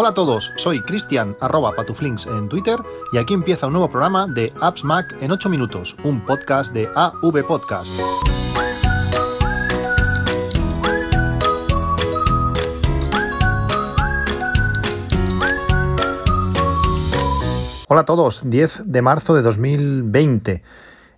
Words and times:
Hola 0.00 0.10
a 0.10 0.14
todos, 0.14 0.52
soy 0.54 0.80
Cristian 0.80 1.36
arroba 1.40 1.72
patuflinks 1.74 2.28
en 2.28 2.48
Twitter 2.48 2.78
y 3.12 3.18
aquí 3.18 3.34
empieza 3.34 3.66
un 3.66 3.72
nuevo 3.72 3.90
programa 3.90 4.28
de 4.28 4.52
Apps 4.60 4.84
Mac 4.84 5.16
en 5.20 5.32
8 5.32 5.48
minutos, 5.48 5.96
un 6.04 6.24
podcast 6.24 6.72
de 6.72 6.88
AV 6.94 7.44
Podcast. 7.44 7.90
Hola 17.88 18.02
a 18.02 18.04
todos, 18.04 18.48
10 18.48 18.82
de 18.84 19.02
marzo 19.02 19.34
de 19.34 19.42
2020. 19.42 20.62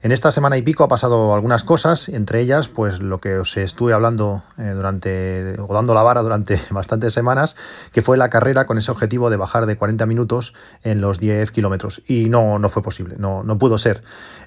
En 0.02 0.12
esta 0.12 0.32
semana 0.32 0.56
y 0.56 0.62
pico 0.62 0.82
ha 0.82 0.88
pasado 0.88 1.34
algunas 1.34 1.62
cosas, 1.62 2.08
entre 2.08 2.40
ellas, 2.40 2.68
pues 2.68 3.00
lo 3.00 3.20
que 3.20 3.36
os 3.36 3.54
estuve 3.58 3.92
hablando 3.92 4.42
eh, 4.56 4.72
durante, 4.74 5.56
o 5.60 5.74
dando 5.74 5.92
la 5.92 6.02
vara 6.02 6.22
durante 6.22 6.58
bastantes 6.70 7.12
semanas, 7.12 7.54
que 7.92 8.00
fue 8.00 8.16
la 8.16 8.30
carrera 8.30 8.64
con 8.64 8.78
ese 8.78 8.90
objetivo 8.90 9.28
de 9.28 9.36
bajar 9.36 9.66
de 9.66 9.76
40 9.76 10.06
minutos 10.06 10.54
en 10.84 11.02
los 11.02 11.20
10 11.20 11.52
kilómetros. 11.52 12.00
Y 12.06 12.30
no, 12.30 12.58
no 12.58 12.70
fue 12.70 12.82
posible, 12.82 13.16
no, 13.18 13.42
no 13.42 13.58
pudo 13.58 13.76
ser. 13.76 14.02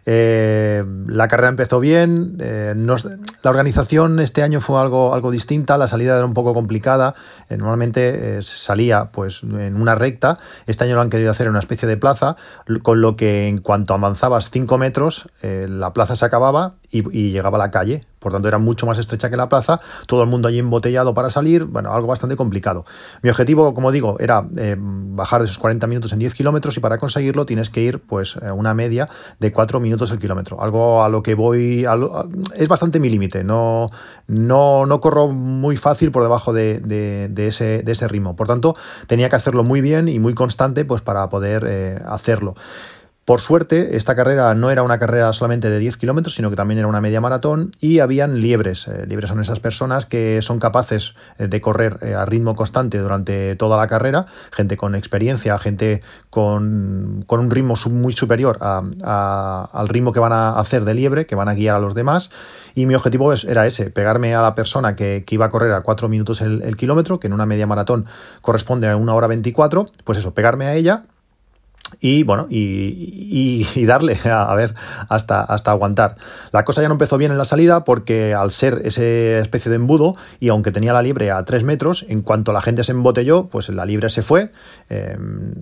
Eh, 0.08 0.84
la 1.05 1.28
carrera 1.28 1.50
empezó 1.50 1.80
bien, 1.80 2.38
eh, 2.40 2.73
la 2.76 3.50
organización 3.50 4.20
este 4.20 4.42
año 4.42 4.59
fue 4.59 4.81
algo, 4.81 5.14
algo 5.14 5.30
distinta, 5.30 5.78
la 5.78 5.88
salida 5.88 6.17
era 6.17 6.26
un 6.26 6.34
poco 6.34 6.54
complicada, 6.54 7.16
normalmente 7.50 8.42
salía 8.42 9.12
pues 9.14 9.44
en 9.44 9.80
una 9.80 9.95
recta, 9.95 10.40
este 10.67 10.84
año 10.84 10.95
lo 10.95 11.02
han 11.02 11.09
querido 11.09 11.31
hacer 11.31 11.45
en 11.45 11.52
una 11.52 11.59
especie 11.59 11.88
de 11.88 11.95
plaza, 11.95 12.36
con 12.81 13.00
lo 13.00 13.16
que 13.16 13.48
en 13.48 13.59
cuanto 13.59 13.94
avanzabas 13.94 14.50
5 14.52 14.78
metros, 14.78 15.30
la 15.44 15.94
plaza 15.94 16.16
se 16.16 16.26
acababa 16.26 16.74
y, 16.92 17.32
llegaba 17.32 17.58
a 17.58 17.60
la 17.60 17.72
calle. 17.72 18.06
Por 18.20 18.32
tanto, 18.32 18.48
era 18.48 18.58
mucho 18.58 18.86
más 18.86 19.00
estrecha 19.00 19.30
que 19.30 19.36
la 19.36 19.50
plaza, 19.50 19.82
todo 20.08 20.24
el 20.24 20.30
mundo 20.30 20.48
allí 20.48 20.60
embotellado 20.60 21.14
para 21.14 21.30
salir, 21.30 21.66
bueno, 21.66 21.92
algo 21.92 22.08
bastante 22.08 22.38
complicado. 22.38 22.86
Mi 23.22 23.30
objetivo, 23.30 23.74
como 23.74 23.92
digo, 23.92 24.16
era 24.20 24.48
eh, 24.56 24.78
bajar 24.80 25.42
de 25.42 25.46
esos 25.46 25.60
40 25.60 25.88
minutos 25.88 26.14
en 26.14 26.20
10 26.20 26.34
kilómetros 26.34 26.78
y 26.78 26.80
para 26.80 26.98
conseguirlo 26.98 27.45
tienes 27.45 27.70
que 27.70 27.82
ir 27.82 28.00
pues 28.00 28.38
una 28.38 28.73
media 28.73 29.09
de 29.40 29.52
4 29.52 29.82
minutos 29.82 30.09
el 30.12 30.20
kilómetro. 30.20 30.62
Algo 30.62 31.04
a 31.04 31.09
lo 31.09 31.22
que 31.22 31.36
voy, 31.36 31.86
es 32.56 32.67
bastante 32.70 33.02
mi 33.02 33.10
límite, 33.10 33.44
no, 33.44 33.89
no, 34.28 34.86
no 34.86 35.02
corro 35.02 35.28
muy 35.28 35.76
fácil 35.76 36.12
por 36.12 36.23
debajo 36.23 36.54
de, 36.54 37.30
ese, 37.36 38.08
ritmo. 38.08 38.36
Por 38.36 38.48
tanto, 38.48 38.76
tenía 39.08 39.30
que 39.30 39.36
hacerlo 39.36 39.64
muy 39.64 39.82
bien 39.82 40.08
y 40.08 40.20
muy 40.20 40.34
constante 40.34 40.86
pues, 40.86 41.02
para 41.02 41.30
poder 41.30 41.66
eh, 41.67 42.00
hacerlo. 42.06 42.56
Por 43.26 43.40
suerte, 43.40 43.96
esta 43.96 44.18
carrera 44.18 44.54
no 44.54 44.70
era 44.70 44.84
una 44.84 45.00
carrera 45.00 45.32
solamente 45.32 45.70
de 45.70 45.80
10 45.80 45.96
kilómetros, 45.96 46.36
sino 46.36 46.50
que 46.50 46.58
también 46.58 46.80
era 46.80 46.90
una 46.90 47.00
media 47.00 47.22
maratón 47.22 47.72
y 47.80 48.00
habían 48.00 48.42
liebres. 48.42 48.86
Eh, 48.90 49.06
liebres 49.08 49.30
son 49.30 49.40
esas 49.40 49.62
personas 49.62 50.06
que 50.06 50.42
son 50.42 50.60
capaces 50.60 51.14
eh, 51.40 51.48
de 51.48 51.62
correr 51.62 52.00
eh, 52.02 52.16
a 52.16 52.26
ritmo 52.26 52.54
constante 52.54 52.98
durante 52.98 53.56
toda 53.56 53.78
la 53.78 53.88
carrera, 53.88 54.26
gente 54.52 54.76
con 54.76 54.94
experiencia, 54.94 55.58
gente 55.58 56.02
con, 56.30 57.24
un 57.30 57.50
ritmo 57.50 57.76
muy 57.90 58.12
superior 58.12 58.58
al 58.62 59.88
ritmo 59.88 60.12
que 60.12 60.20
van 60.20 60.34
a 60.34 60.60
hacer 60.60 60.84
de 60.84 60.94
liebre, 60.94 61.26
que 61.26 61.36
van 61.36 61.48
a 61.48 61.54
guiar 61.54 61.78
a 61.78 61.80
los 61.80 61.96
demás. 61.96 62.30
Y 62.76 62.88
mi 62.88 62.96
objetivo 62.96 63.32
era 63.32 63.66
ese, 63.66 63.90
pegarme 63.90 64.36
a 64.36 64.42
la 64.42 64.54
persona 64.54 64.98
que, 64.98 65.24
iba 65.30 65.46
a 65.46 65.50
correr 65.50 65.72
a 65.72 65.82
4 65.82 66.10
minutos 66.10 66.42
el, 66.42 66.62
el 66.64 66.76
kilómetro, 66.76 67.22
que 67.22 67.28
en 67.28 67.34
una 67.34 67.46
media 67.46 67.68
maratón 67.68 68.06
corresponde 68.42 68.90
a 68.90 68.98
una 68.98 69.14
hora 69.14 69.28
24, 69.28 69.88
pues 70.04 70.18
eso, 70.18 70.34
pegarme 70.34 70.66
a 70.66 70.76
ella 70.76 71.04
y 71.99 72.23
bueno, 72.23 72.47
y, 72.49 73.86
darle 73.86 74.17
a, 74.25 74.53
ver 74.55 74.75
hasta, 75.09 75.41
hasta 75.41 75.72
aguantar. 75.72 76.17
La 76.52 76.66
cosa 76.66 76.81
ya 76.81 76.88
no 76.88 76.95
empezó 76.95 77.17
bien 77.17 77.31
en 77.31 77.38
la 77.38 77.45
salida 77.45 77.83
porque 77.83 78.33
al 78.33 78.52
ser 78.52 78.81
esa 78.86 79.03
especie 79.03 79.69
de 79.69 79.75
embudo 79.75 80.16
y 80.39 80.49
aunque 80.49 80.71
tenía 80.71 80.94
la 80.94 81.02
libre 81.02 81.31
a 81.31 81.44
3 81.44 81.64
metros, 81.64 82.05
en 82.08 82.21
cuanto 82.21 82.53
la 82.53 82.61
gente 82.61 82.83
se 82.83 82.91
embotelló, 82.91 83.47
pues 83.47 83.69
la 83.69 83.86
libre 83.86 84.09
se 84.09 84.21
fue. 84.21 84.52
Em, 84.89 85.53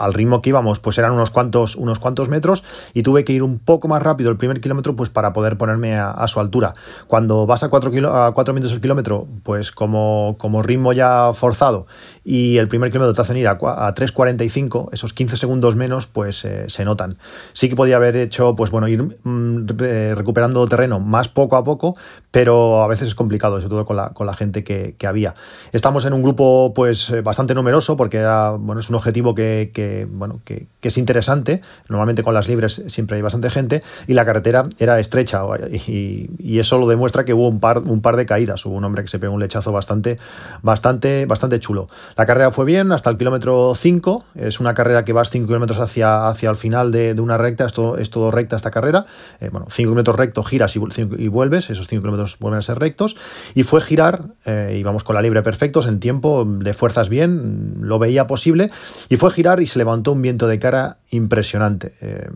al 0.00 0.14
ritmo 0.14 0.42
que 0.42 0.50
íbamos, 0.50 0.80
pues 0.80 0.98
eran 0.98 1.12
unos 1.12 1.30
cuantos, 1.30 1.76
unos 1.76 1.98
cuantos 1.98 2.28
metros 2.28 2.64
y 2.94 3.02
tuve 3.02 3.24
que 3.24 3.32
ir 3.32 3.42
un 3.42 3.58
poco 3.58 3.86
más 3.86 4.02
rápido 4.02 4.30
el 4.30 4.36
primer 4.36 4.60
kilómetro 4.60 4.96
pues 4.96 5.10
para 5.10 5.32
poder 5.32 5.56
ponerme 5.58 5.96
a, 5.96 6.26
su 6.26 6.40
altura. 6.40 6.74
Cuando 7.06 7.46
vas 7.46 7.62
a 7.62 7.68
4 7.68 8.14
a 8.14 8.32
cuatro 8.32 8.54
minutos 8.54 8.72
el 8.72 8.80
kilómetro, 8.80 9.26
pues 9.42 9.72
como, 9.72 10.36
como 10.38 10.62
ritmo 10.62 10.92
ya 10.92 11.32
forzado 11.34 11.86
y 12.24 12.58
el 12.58 12.68
primer 12.68 12.90
kilómetro 12.90 13.14
te 13.14 13.20
hacen 13.22 13.36
ir 13.36 13.48
a, 13.48 13.52
a 13.52 13.94
3.45, 13.94 14.88
esos 14.92 15.12
15 15.12 15.36
segundos 15.36 15.76
menos, 15.76 16.06
pues 16.06 16.44
eh, 16.44 16.68
se 16.68 16.84
notan. 16.84 17.18
Sí 17.52 17.68
que 17.68 17.76
podía 17.76 17.96
haber 17.96 18.16
hecho, 18.16 18.54
pues 18.56 18.70
bueno, 18.70 18.88
ir 18.88 19.18
mm, 19.22 19.66
recuperando 20.14 20.66
terreno 20.66 21.00
más 21.00 21.28
poco 21.28 21.56
a 21.56 21.64
poco, 21.64 21.96
pero 22.30 22.82
a 22.82 22.86
veces 22.86 23.08
es 23.08 23.14
complicado, 23.14 23.56
sobre 23.56 23.70
todo 23.70 23.84
con 23.84 23.96
la, 23.96 24.10
con 24.10 24.26
la 24.26 24.34
gente 24.34 24.64
que, 24.64 24.96
había. 25.06 25.34
Estamos 25.72 26.04
en 26.04 26.12
un 26.12 26.22
grupo 26.22 26.72
pues 26.72 27.10
eh, 27.10 27.20
bastante 27.20 27.54
numeroso 27.54 27.96
porque 27.96 28.18
era, 28.18 28.50
bueno, 28.50 28.80
es 28.80 28.88
un 28.90 28.94
objetivo 28.94 29.34
que 29.34 29.72
bueno, 30.10 30.40
que, 30.44 30.66
es 30.82 30.98
interesante. 30.98 31.60
Normalmente 31.88 32.22
con 32.22 32.34
las 32.34 32.48
libres 32.48 32.82
siempre 32.86 33.16
hay 33.16 33.22
bastante 33.22 33.50
gente 33.50 33.82
y 34.06 34.14
la 34.14 34.24
carretera 34.24 34.66
era 34.78 34.98
estrecha 34.98 35.42
y, 35.70 36.58
eso 36.60 36.76
lo 36.76 36.86
demuestra 36.86 37.24
que 37.24 37.32
hubo 37.32 37.48
un 37.48 37.58
par, 37.58 37.78
un 37.78 38.02
par 38.02 38.16
de 38.16 38.26
caídas. 38.26 38.66
Hubo 38.66 38.74
un 38.74 38.84
hombre 38.84 39.02
que 39.02 39.08
se 39.08 39.18
pegó 39.18 39.32
un 39.32 39.40
lechazo 39.40 39.72
bastante, 39.72 40.18
bastante, 40.62 41.24
bastante 41.24 41.58
chulo. 41.58 41.88
La 42.16 42.26
carrera 42.26 42.50
fue 42.50 42.66
bien 42.66 42.92
hasta 42.92 43.08
el 43.08 43.16
kilómetro 43.16 43.74
5. 43.74 44.24
Es 44.34 44.60
una 44.60 44.74
carrera 44.74 45.04
que 45.04 45.14
vas 45.14 45.30
5 45.30 45.46
kilómetros 45.46 45.80
hacia, 45.80 46.28
hacia 46.28 46.50
el 46.50 46.56
final 46.56 46.92
de, 46.92 47.18
una 47.18 47.38
recta. 47.38 47.64
Esto 47.64 47.96
es 47.96 48.10
todo 48.10 48.30
recta 48.30 48.56
esta 48.56 48.70
carrera. 48.70 49.06
Eh, 49.40 49.48
bueno, 49.50 49.66
5 49.70 49.88
kilómetros 49.88 50.16
recto, 50.16 50.42
giras 50.44 50.76
y, 50.76 50.78
vuelves. 51.28 51.70
Esos 51.70 51.88
5 51.88 52.02
kilómetros 52.02 52.38
vuelven 52.38 52.58
a 52.58 52.62
ser 52.62 52.78
rectos. 52.78 53.16
Y 53.54 53.62
fue 53.62 53.80
girar, 53.80 54.24
eh, 54.44 54.76
íbamos 54.78 55.04
con 55.04 55.14
la 55.14 55.22
libre 55.22 55.42
perfectos 55.42 55.86
en 55.86 56.00
tiempo, 56.00 56.44
de 56.44 56.74
fuerzas 56.74 57.08
bien, 57.08 57.76
lo 57.80 57.98
veía 57.98 58.26
posible. 58.26 58.70
Y 59.08 59.16
fue 59.16 59.30
girar 59.30 59.60
y 59.60 59.66
se 59.66 59.78
levantó 59.80 60.12
un 60.12 60.22
viento 60.22 60.46
de 60.46 60.58
cara 60.58 60.98
impresionante. 61.10 61.94
Eh, 62.00 62.28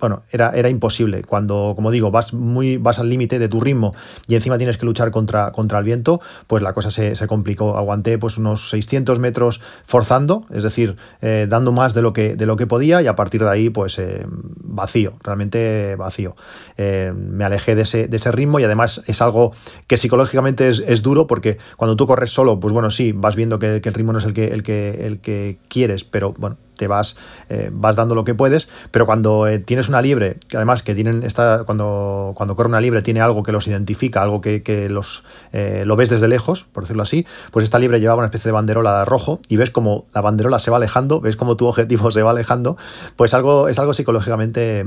bueno, 0.00 0.22
era, 0.30 0.50
era 0.50 0.68
imposible. 0.68 1.22
Cuando, 1.24 1.72
como 1.74 1.90
digo, 1.90 2.10
vas 2.10 2.32
muy, 2.32 2.76
vas 2.76 2.98
al 2.98 3.08
límite 3.08 3.38
de 3.38 3.48
tu 3.48 3.60
ritmo 3.60 3.92
y 4.26 4.36
encima 4.36 4.58
tienes 4.58 4.78
que 4.78 4.86
luchar 4.86 5.10
contra, 5.10 5.52
contra 5.52 5.78
el 5.78 5.84
viento, 5.84 6.20
pues 6.46 6.62
la 6.62 6.72
cosa 6.72 6.90
se, 6.90 7.14
complicó. 7.26 7.76
Aguanté 7.76 8.18
pues 8.18 8.38
unos 8.38 8.70
600 8.70 9.18
metros 9.18 9.60
forzando, 9.86 10.46
es 10.50 10.62
decir, 10.62 10.96
eh, 11.20 11.46
dando 11.48 11.72
más 11.72 11.94
de 11.94 12.02
lo, 12.02 12.12
que, 12.12 12.36
de 12.36 12.46
lo 12.46 12.56
que 12.56 12.66
podía 12.66 13.02
y 13.02 13.06
a 13.06 13.16
partir 13.16 13.42
de 13.42 13.50
ahí, 13.50 13.70
pues 13.70 13.98
eh, 13.98 14.24
vacío, 14.28 15.14
realmente 15.22 15.96
vacío. 15.96 16.36
Eh, 16.76 17.12
me 17.14 17.44
alejé 17.44 17.74
de 17.74 17.82
ese, 17.82 18.08
de 18.08 18.16
ese 18.16 18.30
ritmo 18.30 18.60
y 18.60 18.64
además 18.64 19.02
es 19.06 19.20
algo 19.20 19.52
que 19.86 19.96
psicológicamente 19.96 20.68
es, 20.68 21.02
duro 21.02 21.26
porque 21.26 21.58
cuando 21.76 21.96
tú 21.96 22.06
corres 22.06 22.30
solo, 22.30 22.58
pues 22.60 22.72
bueno, 22.72 22.90
sí, 22.90 23.12
vas 23.12 23.36
viendo 23.36 23.58
que, 23.58 23.80
que 23.80 23.88
el 23.88 23.94
ritmo 23.94 24.12
no 24.12 24.18
es 24.18 24.24
el 24.24 24.34
que, 24.34 24.48
el 24.48 24.62
que, 24.62 25.06
el 25.06 25.20
que 25.20 25.58
quieres, 25.68 26.04
pero 26.04 26.34
bueno, 26.36 26.56
te 26.78 26.88
vas, 26.88 27.16
eh, 27.50 27.68
vas 27.70 27.96
dando 27.96 28.14
lo 28.14 28.24
que 28.24 28.34
puedes, 28.34 28.70
pero 28.90 29.04
cuando 29.04 29.46
eh, 29.46 29.58
tienes 29.58 29.90
una 29.90 30.00
liebre, 30.00 30.38
que 30.48 30.56
además 30.56 30.82
que 30.82 30.94
tienen 30.94 31.22
esta, 31.24 31.64
cuando, 31.64 32.32
cuando 32.34 32.56
corre 32.56 32.70
una 32.70 32.80
liebre 32.80 33.02
tiene 33.02 33.20
algo 33.20 33.42
que 33.42 33.52
los 33.52 33.68
identifica, 33.68 34.22
algo 34.22 34.40
que, 34.40 34.88
los 34.88 35.24
eh, 35.52 35.82
lo 35.84 35.96
ves 35.96 36.08
desde 36.08 36.28
lejos, 36.28 36.64
por 36.72 36.84
decirlo 36.84 37.02
así, 37.02 37.26
pues 37.50 37.64
esta 37.64 37.78
liebre 37.78 38.00
llevaba 38.00 38.20
una 38.20 38.26
especie 38.26 38.48
de 38.48 38.52
banderola 38.52 39.04
rojo 39.04 39.40
y 39.48 39.56
ves 39.56 39.70
como 39.70 40.06
la 40.14 40.22
banderola 40.22 40.60
se 40.60 40.70
va 40.70 40.78
alejando, 40.78 41.20
ves 41.20 41.36
como 41.36 41.56
tu 41.56 41.66
objetivo 41.66 42.10
se 42.10 42.22
va 42.22 42.30
alejando, 42.30 42.78
pues 43.16 43.34
algo, 43.34 43.68
es 43.68 43.78
algo 43.78 43.92
psicológicamente 43.92 44.84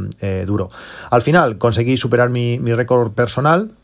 duro. 0.48 0.72
Al 1.10 1.22
final 1.22 1.58
conseguí 1.58 1.98
superar 1.98 2.30
mi, 2.30 2.58
mi 2.58 2.74
récord 2.74 3.12
personal, 3.12 3.76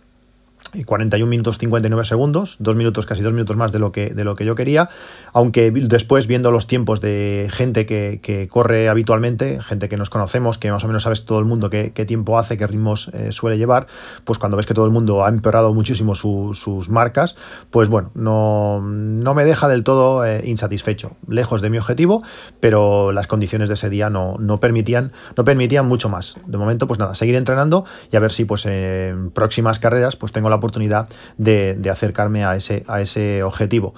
41 0.86 1.30
minutos 1.30 1.58
59 1.58 2.06
segundos, 2.06 2.56
dos 2.60 2.76
minutos, 2.76 3.06
casi 3.06 3.22
dos 3.22 3.34
minutos 3.34 3.56
más 3.56 3.72
de 3.72 3.80
lo 3.80 3.92
que, 3.92 4.10
de 4.10 4.24
lo 4.24 4.36
que 4.36 4.46
yo 4.46 4.56
quería, 4.56 4.90
aunque 5.34 5.72
después 5.72 6.28
viendo 6.28 6.52
los 6.52 6.68
tiempos 6.68 7.02
de 7.02 7.48
gente 7.52 7.86
que, 7.86 8.48
corre 8.52 8.90
habitualmente, 8.90 9.62
gente 9.62 9.90
que 9.90 9.98
nos 9.98 10.10
conocemos, 10.10 10.58
que 10.58 10.72
más 10.72 10.84
o 10.84 10.88
menos 10.88 11.04
sabes 11.04 11.26
todo 11.26 11.40
el 11.40 11.46
mundo 11.46 11.70
qué, 11.70 11.92
tiempo 12.08 12.38
hace, 12.38 12.58
qué 12.58 12.68
ritmos 12.68 13.10
eh, 13.14 13.32
suele 13.32 13.58
llevar, 13.58 13.88
pues 14.24 14.40
cuando 14.40 14.58
ves 14.58 14.66
que 14.66 14.74
todo 14.74 14.86
el 14.86 14.92
mundo 14.92 15.26
ha 15.26 15.30
empeorado 15.30 15.74
muchísimo 15.74 16.16
sus 16.16 16.90
marcas, 16.90 17.36
pues 17.72 17.90
bueno, 17.90 18.12
no, 18.14 18.82
no 18.82 19.34
me 19.34 19.46
deja 19.46 19.68
del 19.68 19.84
todo 19.84 20.26
eh, 20.26 20.42
insatisfecho, 20.46 21.18
lejos 21.28 21.62
de 21.62 21.70
mi 21.70 21.78
objetivo, 21.78 22.24
pero 22.60 23.12
las 23.12 23.28
condiciones 23.28 23.68
de 23.70 23.76
ese 23.76 23.90
día 23.90 24.10
no, 24.10 24.36
no, 24.40 24.60
permitían, 24.60 25.12
no 25.36 25.44
permitían 25.44 25.88
mucho 25.88 26.10
más. 26.10 26.38
De 26.46 26.58
momento, 26.58 26.88
pues 26.88 27.00
nada, 27.00 27.16
seguir 27.16 27.36
entrenando 27.36 27.86
y 28.12 28.16
a 28.16 28.20
ver 28.20 28.32
si 28.32 28.46
pues 28.46 28.66
en 28.66 29.32
próximas 29.32 29.80
carreras 29.80 30.16
pues 30.16 30.32
tengo 30.32 30.50
la 30.50 30.57
oportunidad 30.58 31.08
de, 31.38 31.80
acercarme 31.92 32.44
a 32.46 32.56
ese, 32.56 32.84
a 32.88 33.02
ese 33.02 33.44
objetivo. 33.44 33.94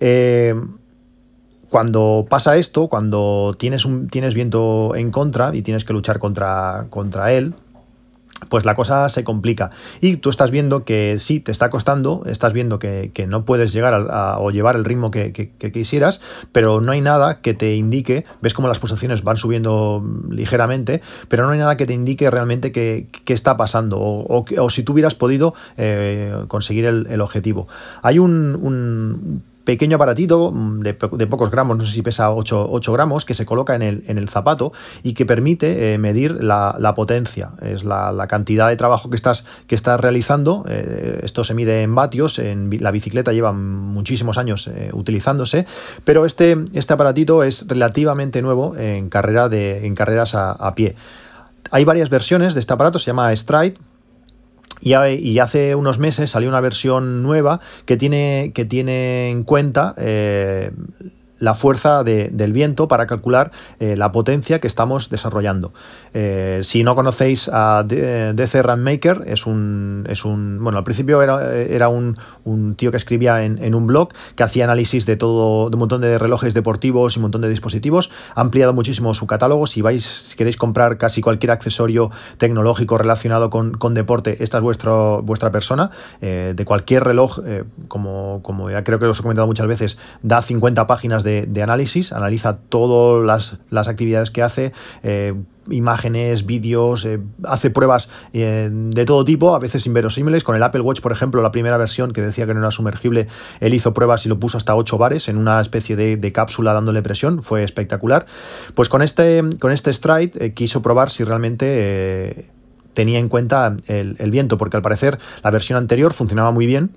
Eh, 0.00 0.54
cuando 1.70 2.26
pasa 2.28 2.56
esto, 2.56 2.88
cuando 2.88 3.54
tienes, 3.58 3.84
un, 3.84 4.08
tienes 4.08 4.34
viento 4.34 4.94
en 4.96 5.10
contra 5.10 5.54
y 5.54 5.62
tienes 5.62 5.84
que 5.84 5.92
luchar 5.92 6.18
contra, 6.18 6.86
contra 6.90 7.32
él, 7.32 7.54
pues 8.48 8.64
la 8.64 8.74
cosa 8.74 9.08
se 9.08 9.24
complica. 9.24 9.70
Y 10.00 10.16
tú 10.16 10.30
estás 10.30 10.50
viendo 10.50 10.84
que 10.84 11.18
sí, 11.18 11.40
te 11.40 11.52
está 11.52 11.70
costando, 11.70 12.22
estás 12.26 12.52
viendo 12.52 12.78
que, 12.78 13.12
no 13.28 13.44
puedes 13.44 13.72
llegar 13.72 13.94
a, 13.94 14.38
o 14.38 14.50
llevar 14.50 14.76
el 14.76 14.84
ritmo 14.84 15.10
que, 15.10 15.32
quisieras, 15.72 16.20
pero 16.52 16.80
no 16.80 16.92
hay 16.92 17.00
nada 17.00 17.40
que 17.40 17.54
te 17.54 17.74
indique, 17.74 18.24
ves 18.40 18.54
como 18.54 18.68
las 18.68 18.78
pulsaciones 18.78 19.22
van 19.22 19.36
subiendo 19.36 20.02
ligeramente, 20.30 21.02
pero 21.28 21.44
no 21.44 21.50
hay 21.50 21.58
nada 21.58 21.76
que 21.76 21.86
te 21.86 21.92
indique 21.92 22.30
realmente 22.30 22.72
qué 22.72 23.08
está 23.26 23.56
pasando 23.56 23.98
o, 24.00 24.70
si 24.70 24.82
tú 24.82 24.92
hubieras 24.92 25.14
podido 25.14 25.54
eh, 25.76 26.44
conseguir 26.48 26.86
el, 26.86 27.20
objetivo. 27.20 27.66
Hay 28.02 28.18
un 28.18 29.42
pequeño 29.68 29.96
aparatito 29.96 30.50
mm, 30.50 30.80
de, 30.80 31.26
pocos 31.26 31.50
gramos, 31.50 31.76
no 31.76 31.84
sé 31.84 31.92
si 31.92 32.00
pesa 32.00 32.32
8, 32.32 32.90
gramos, 32.90 33.26
que 33.26 33.34
se 33.34 33.44
coloca 33.44 33.74
en 33.74 33.82
el, 33.82 34.28
zapato 34.30 34.72
y 35.02 35.12
que 35.12 35.26
permite 35.26 35.92
eh, 35.92 35.98
medir 35.98 36.42
la, 36.42 36.94
potencia. 36.96 37.50
Es 37.60 37.84
la, 37.84 38.26
cantidad 38.28 38.70
de 38.70 38.76
trabajo 38.76 39.10
que 39.10 39.16
estás, 39.16 39.44
realizando. 40.00 40.64
Eh, 40.70 41.20
esto 41.22 41.44
se 41.44 41.52
mide 41.52 41.82
en 41.82 41.94
vatios, 41.94 42.40
la 42.40 42.90
bicicleta 42.90 43.34
lleva 43.34 43.52
muchísimos 43.52 44.38
años 44.38 44.68
eh, 44.68 44.88
utilizándose, 44.94 45.66
pero 46.02 46.24
este, 46.24 46.56
este 46.72 46.94
aparatito 46.94 47.42
es 47.42 47.66
relativamente 47.68 48.40
nuevo 48.40 48.74
en, 48.74 49.10
carreras 49.10 50.34
a 50.34 50.74
pie. 50.76 50.96
Hay 51.70 51.84
varias 51.84 52.08
versiones 52.08 52.54
de 52.54 52.60
este 52.60 52.72
aparato, 52.72 52.98
se 52.98 53.08
llama 53.08 53.36
Stride, 53.36 53.76
y, 54.80 55.38
hace 55.38 55.74
unos 55.74 55.98
meses 55.98 56.30
salió 56.30 56.48
una 56.48 56.60
versión 56.60 57.22
nueva 57.22 57.60
que 57.84 57.96
tiene, 57.96 58.52
que 58.54 58.64
tiene 58.64 59.30
en 59.30 59.44
cuenta 59.44 59.94
eh, 59.98 60.70
la 61.38 61.54
fuerza 61.54 62.04
del 62.04 62.52
viento 62.52 62.88
para 62.88 63.06
calcular 63.06 63.52
eh, 63.78 63.96
la 63.96 64.12
potencia 64.12 64.58
que 64.58 64.66
estamos 64.66 65.10
desarrollando. 65.10 65.72
Eh, 66.14 66.60
si 66.62 66.82
no 66.82 66.94
conocéis 66.94 67.50
a 67.52 67.84
DC 67.86 68.76
Maker, 68.76 69.24
es 69.26 69.46
un, 69.46 70.06
es 70.08 70.24
un. 70.24 70.58
Bueno, 70.62 70.78
al 70.78 70.84
principio 70.84 71.22
era, 71.22 71.54
era 71.54 71.88
un, 71.88 72.16
tío 72.76 72.90
que 72.90 72.96
escribía 72.96 73.44
en, 73.44 73.74
un 73.74 73.86
blog 73.86 74.10
que 74.34 74.42
hacía 74.42 74.64
análisis 74.64 75.06
de 75.06 75.16
todo, 75.16 75.70
de 75.70 75.76
un 75.76 75.80
montón 75.80 76.00
de 76.00 76.18
relojes 76.18 76.54
deportivos 76.54 77.14
y 77.14 77.18
un 77.18 77.22
montón 77.22 77.42
de 77.42 77.48
dispositivos. 77.48 78.10
Ha 78.34 78.40
ampliado 78.40 78.72
muchísimo 78.72 79.14
su 79.14 79.26
catálogo. 79.26 79.66
Si 79.66 79.82
vais, 79.82 80.04
si 80.04 80.36
queréis 80.36 80.56
comprar 80.56 80.98
casi 80.98 81.20
cualquier 81.20 81.52
accesorio 81.52 82.10
tecnológico 82.38 82.98
relacionado 82.98 83.50
con, 83.50 83.94
deporte, 83.94 84.42
esta 84.42 84.58
es 84.58 84.62
vuestro, 84.62 85.22
vuestra 85.22 85.50
persona. 85.50 85.90
Eh, 86.20 86.54
de 86.56 86.64
cualquier 86.64 87.04
reloj, 87.04 87.40
como, 87.88 88.40
como 88.42 88.70
ya 88.70 88.82
creo 88.84 88.98
que 88.98 89.06
os 89.06 89.18
he 89.18 89.22
comentado 89.22 89.46
muchas 89.46 89.66
veces, 89.66 89.98
da 90.22 90.42
50 90.42 90.86
páginas 90.86 91.22
de 91.22 91.27
de, 91.28 91.62
análisis, 91.62 92.12
analiza 92.12 92.56
todas 92.56 93.58
las, 93.70 93.88
actividades 93.88 94.30
que 94.30 94.42
hace, 94.42 94.72
eh, 95.02 95.34
imágenes, 95.70 96.46
vídeos, 96.46 97.04
eh, 97.04 97.20
hace 97.44 97.70
pruebas 97.70 98.08
eh, 98.32 98.70
de 98.72 99.04
todo 99.04 99.24
tipo, 99.24 99.54
a 99.54 99.58
veces 99.58 99.86
inverosímiles. 99.86 100.44
Con 100.44 100.56
el 100.56 100.62
Apple 100.62 100.80
Watch, 100.80 101.00
por 101.00 101.12
ejemplo, 101.12 101.42
la 101.42 101.52
primera 101.52 101.76
versión 101.76 102.12
que 102.12 102.22
decía 102.22 102.46
que 102.46 102.54
no 102.54 102.60
era 102.60 102.70
sumergible, 102.70 103.28
él 103.60 103.74
hizo 103.74 103.92
pruebas 103.92 104.24
y 104.26 104.28
lo 104.28 104.38
puso 104.40 104.56
hasta 104.56 104.74
8 104.74 104.98
bares 104.98 105.28
en 105.28 105.36
una 105.36 105.60
especie 105.60 105.96
de, 105.96 106.32
cápsula 106.32 106.72
dándole 106.72 107.02
presión, 107.02 107.42
fue 107.42 107.64
espectacular. 107.64 108.26
Pues 108.74 108.88
con 108.88 109.02
este, 109.02 109.42
con 109.58 109.72
este 109.72 109.92
Stride 109.92 110.52
quiso 110.54 110.82
probar 110.82 111.10
si 111.10 111.24
realmente 111.24 112.46
tenía 112.94 113.18
en 113.18 113.28
cuenta 113.28 113.76
el 113.86 114.30
viento, 114.30 114.58
porque 114.58 114.76
al 114.76 114.82
parecer 114.82 115.18
la 115.42 115.50
versión 115.50 115.78
anterior 115.78 116.12
funcionaba 116.12 116.50
muy 116.50 116.66
bien 116.66 116.90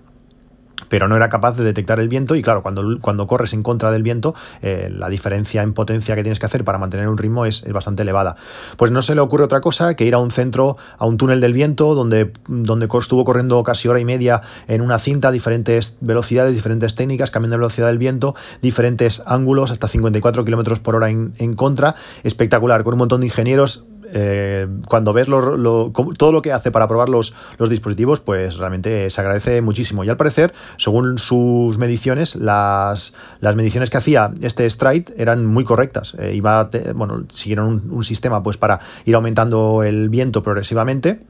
pero 0.91 1.07
no 1.07 1.15
era 1.15 1.29
capaz 1.29 1.55
de 1.55 1.63
detectar 1.63 2.01
el 2.01 2.09
viento 2.09 2.35
y 2.35 2.41
claro, 2.41 2.61
cuando, 2.61 2.99
cuando 2.99 3.25
corres 3.25 3.53
en 3.53 3.63
contra 3.63 3.93
del 3.93 4.03
viento, 4.03 4.35
eh, 4.61 4.91
la 4.93 5.07
diferencia 5.07 5.63
en 5.63 5.71
potencia 5.71 6.17
que 6.17 6.21
tienes 6.21 6.37
que 6.37 6.45
hacer 6.45 6.65
para 6.65 6.77
mantener 6.77 7.07
un 7.07 7.17
ritmo 7.17 7.45
es, 7.45 7.63
bastante 7.71 8.01
elevada. 8.01 8.35
Pues 8.75 8.91
no 8.91 9.01
se 9.01 9.15
le 9.15 9.21
ocurre 9.21 9.45
otra 9.45 9.61
cosa 9.61 9.95
que 9.95 10.03
ir 10.03 10.13
a 10.15 10.17
un 10.17 10.31
centro, 10.31 10.75
a 10.97 11.05
un 11.05 11.15
túnel 11.15 11.39
del 11.39 11.53
viento, 11.53 11.95
donde, 11.95 12.33
donde 12.45 12.89
estuvo 12.99 13.23
corriendo 13.23 13.63
casi 13.63 13.87
hora 13.87 14.01
y 14.01 14.05
media 14.05 14.41
en 14.67 14.81
una 14.81 14.99
cinta, 14.99 15.31
diferentes 15.31 15.95
velocidades, 16.01 16.53
diferentes 16.53 16.93
técnicas, 16.93 17.31
cambiando 17.31 17.55
la 17.55 17.61
velocidad 17.61 17.87
del 17.87 17.97
viento, 17.97 18.35
diferentes 18.61 19.23
ángulos, 19.25 19.71
hasta 19.71 19.87
54 19.87 20.43
kilómetros 20.43 20.81
por 20.81 20.97
hora 20.97 21.09
en, 21.09 21.33
en 21.37 21.53
contra, 21.53 21.95
espectacular, 22.23 22.83
con 22.83 22.95
un 22.95 22.97
montón 22.97 23.21
de 23.21 23.27
ingenieros 23.27 23.85
eh, 24.13 24.67
cuando 24.87 25.13
ves 25.13 25.27
todo 25.27 26.31
lo 26.31 26.41
que 26.41 26.51
hace 26.51 26.71
para 26.71 26.87
probar 26.87 27.09
los, 27.09 27.33
dispositivos, 27.69 28.19
pues 28.19 28.57
realmente 28.57 29.09
se 29.09 29.21
agradece 29.21 29.61
muchísimo. 29.61 30.03
Y 30.03 30.09
al 30.09 30.17
parecer, 30.17 30.53
según 30.77 31.17
sus 31.17 31.77
mediciones, 31.77 32.35
las, 32.35 33.13
mediciones 33.41 33.89
que 33.89 33.97
hacía 33.97 34.31
este 34.41 34.69
Stride 34.69 35.13
eran 35.17 35.45
muy 35.45 35.63
correctas. 35.63 36.15
Eh, 36.19 36.33
iba, 36.35 36.69
bueno, 36.95 37.23
siguieron 37.33 37.67
un, 37.67 37.91
un 37.91 38.03
sistema 38.03 38.43
pues 38.43 38.57
para 38.57 38.79
ir 39.05 39.15
aumentando 39.15 39.83
el 39.83 40.09
viento 40.09 40.43
progresivamente 40.43 41.21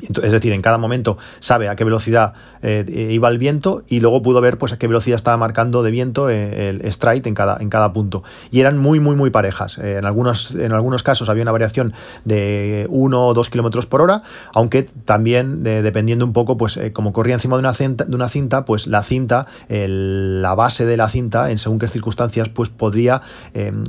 es 0.00 0.32
decir, 0.32 0.52
en 0.52 0.60
cada 0.60 0.78
momento 0.78 1.18
sabe 1.40 1.68
a 1.68 1.76
qué 1.76 1.84
velocidad 1.84 2.34
eh, 2.62 3.10
iba 3.10 3.28
el 3.28 3.38
viento 3.38 3.84
y 3.88 4.00
luego 4.00 4.22
pudo 4.22 4.40
ver 4.40 4.58
pues, 4.58 4.72
a 4.72 4.78
qué 4.78 4.86
velocidad 4.86 5.16
estaba 5.16 5.36
marcando 5.36 5.82
de 5.82 5.90
viento 5.90 6.30
eh, 6.30 6.70
el 6.70 6.92
stride 6.92 7.28
en 7.28 7.34
cada, 7.34 7.58
en 7.60 7.70
cada 7.70 7.92
punto. 7.92 8.22
Y 8.50 8.60
eran 8.60 8.78
muy, 8.78 9.00
muy, 9.00 9.16
muy 9.16 9.30
parejas. 9.30 9.78
Eh, 9.78 9.96
en, 9.98 10.04
algunos, 10.04 10.54
en 10.54 10.72
algunos 10.72 11.02
casos 11.02 11.28
había 11.28 11.42
una 11.42 11.52
variación 11.52 11.92
de 12.24 12.86
1 12.90 13.26
o 13.26 13.34
2 13.34 13.50
kilómetros 13.50 13.86
por 13.86 14.00
hora, 14.00 14.22
aunque 14.52 14.82
también 14.82 15.62
dependiendo 15.62 16.24
un 16.24 16.32
poco, 16.32 16.56
pues 16.56 16.78
como 16.92 17.12
corría 17.12 17.34
encima 17.34 17.56
de 17.56 17.60
una 17.60 17.74
cinta, 17.74 18.04
de 18.04 18.14
una 18.14 18.28
cinta 18.28 18.64
pues 18.64 18.86
la 18.86 19.02
cinta, 19.02 19.46
la 19.68 20.54
base 20.54 20.86
de 20.86 20.96
la 20.96 21.08
cinta, 21.08 21.50
en 21.50 21.58
según 21.58 21.78
qué 21.78 21.88
circunstancias, 21.88 22.48
pues 22.48 22.70
podría 22.70 23.20
em, 23.52 23.84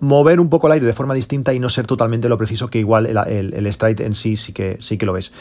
mover 0.00 0.38
un 0.38 0.48
poco 0.48 0.68
el 0.68 0.74
aire 0.74 0.86
de 0.86 0.92
forma 0.92 1.14
distinta 1.14 1.52
y 1.54 1.58
no 1.58 1.68
ser 1.68 1.86
totalmente 1.86 2.28
lo 2.28 2.38
preciso 2.38 2.68
que 2.68 2.78
igual 2.78 3.06
el, 3.06 3.54
el, 3.54 3.72
stride 3.72 4.04
en 4.04 4.14
sí 4.14 4.36
sí 4.36 4.52
que, 4.52 4.76
sí 4.80 4.98
que 4.98 5.06
lo 5.06 5.12
ves. 5.12 5.32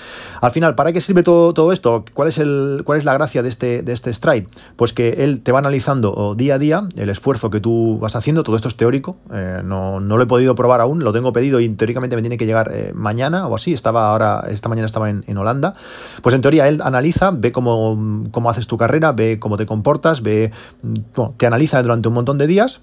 Al 0.41 0.51
final, 0.51 0.75
¿para 0.75 0.93
qué 0.93 1.01
sirve 1.01 1.23
todo, 1.23 1.53
todo 1.53 1.71
esto? 1.71 2.05
¿Cuál 2.13 2.29
es, 2.29 2.37
el, 2.37 2.81
¿Cuál 2.85 2.97
es 2.97 3.05
la 3.05 3.13
gracia 3.13 3.43
de 3.43 3.49
este, 3.49 3.83
de 3.83 3.93
este? 3.93 4.11
Pues 4.75 4.93
que 4.93 5.23
él 5.23 5.41
te 5.41 5.51
va 5.51 5.59
analizando 5.59 6.33
día 6.35 6.55
a 6.55 6.59
día 6.59 6.87
el 6.95 7.09
esfuerzo 7.09 7.49
que 7.49 7.59
tú 7.59 7.99
vas 7.99 8.15
haciendo, 8.15 8.43
todo 8.43 8.55
esto 8.55 8.67
es 8.67 8.77
teórico, 8.77 9.17
eh, 9.33 9.61
no, 9.63 9.99
lo 9.99 10.21
he 10.21 10.25
podido 10.25 10.55
probar 10.55 10.81
aún, 10.81 11.03
lo 11.03 11.11
tengo 11.11 11.33
pedido 11.33 11.59
y 11.59 11.69
teóricamente 11.69 12.15
me 12.15 12.21
tiene 12.21 12.37
que 12.37 12.45
llegar 12.45 12.71
eh, 12.73 12.91
mañana 12.95 13.47
o 13.47 13.55
así, 13.55 13.73
estaba 13.73 14.11
ahora, 14.11 14.45
esta 14.49 14.69
mañana 14.69 14.85
estaba 14.85 15.09
en, 15.09 15.37
Holanda, 15.37 15.73
pues 16.21 16.35
en 16.35 16.41
teoría 16.41 16.67
él 16.67 16.81
analiza, 16.81 17.31
ve 17.31 17.51
cómo, 17.51 18.29
cómo 18.31 18.49
haces 18.49 18.67
tu 18.67 18.77
carrera, 18.77 19.11
ve 19.11 19.39
cómo 19.39 19.57
te 19.57 19.65
comportas, 19.65 20.21
ve, 20.21 20.51
mm, 20.83 20.95
te 21.37 21.45
analiza 21.45 21.81
durante 21.81 22.07
un 22.07 22.13
montón 22.13 22.37
de 22.37 22.47
días 22.47 22.81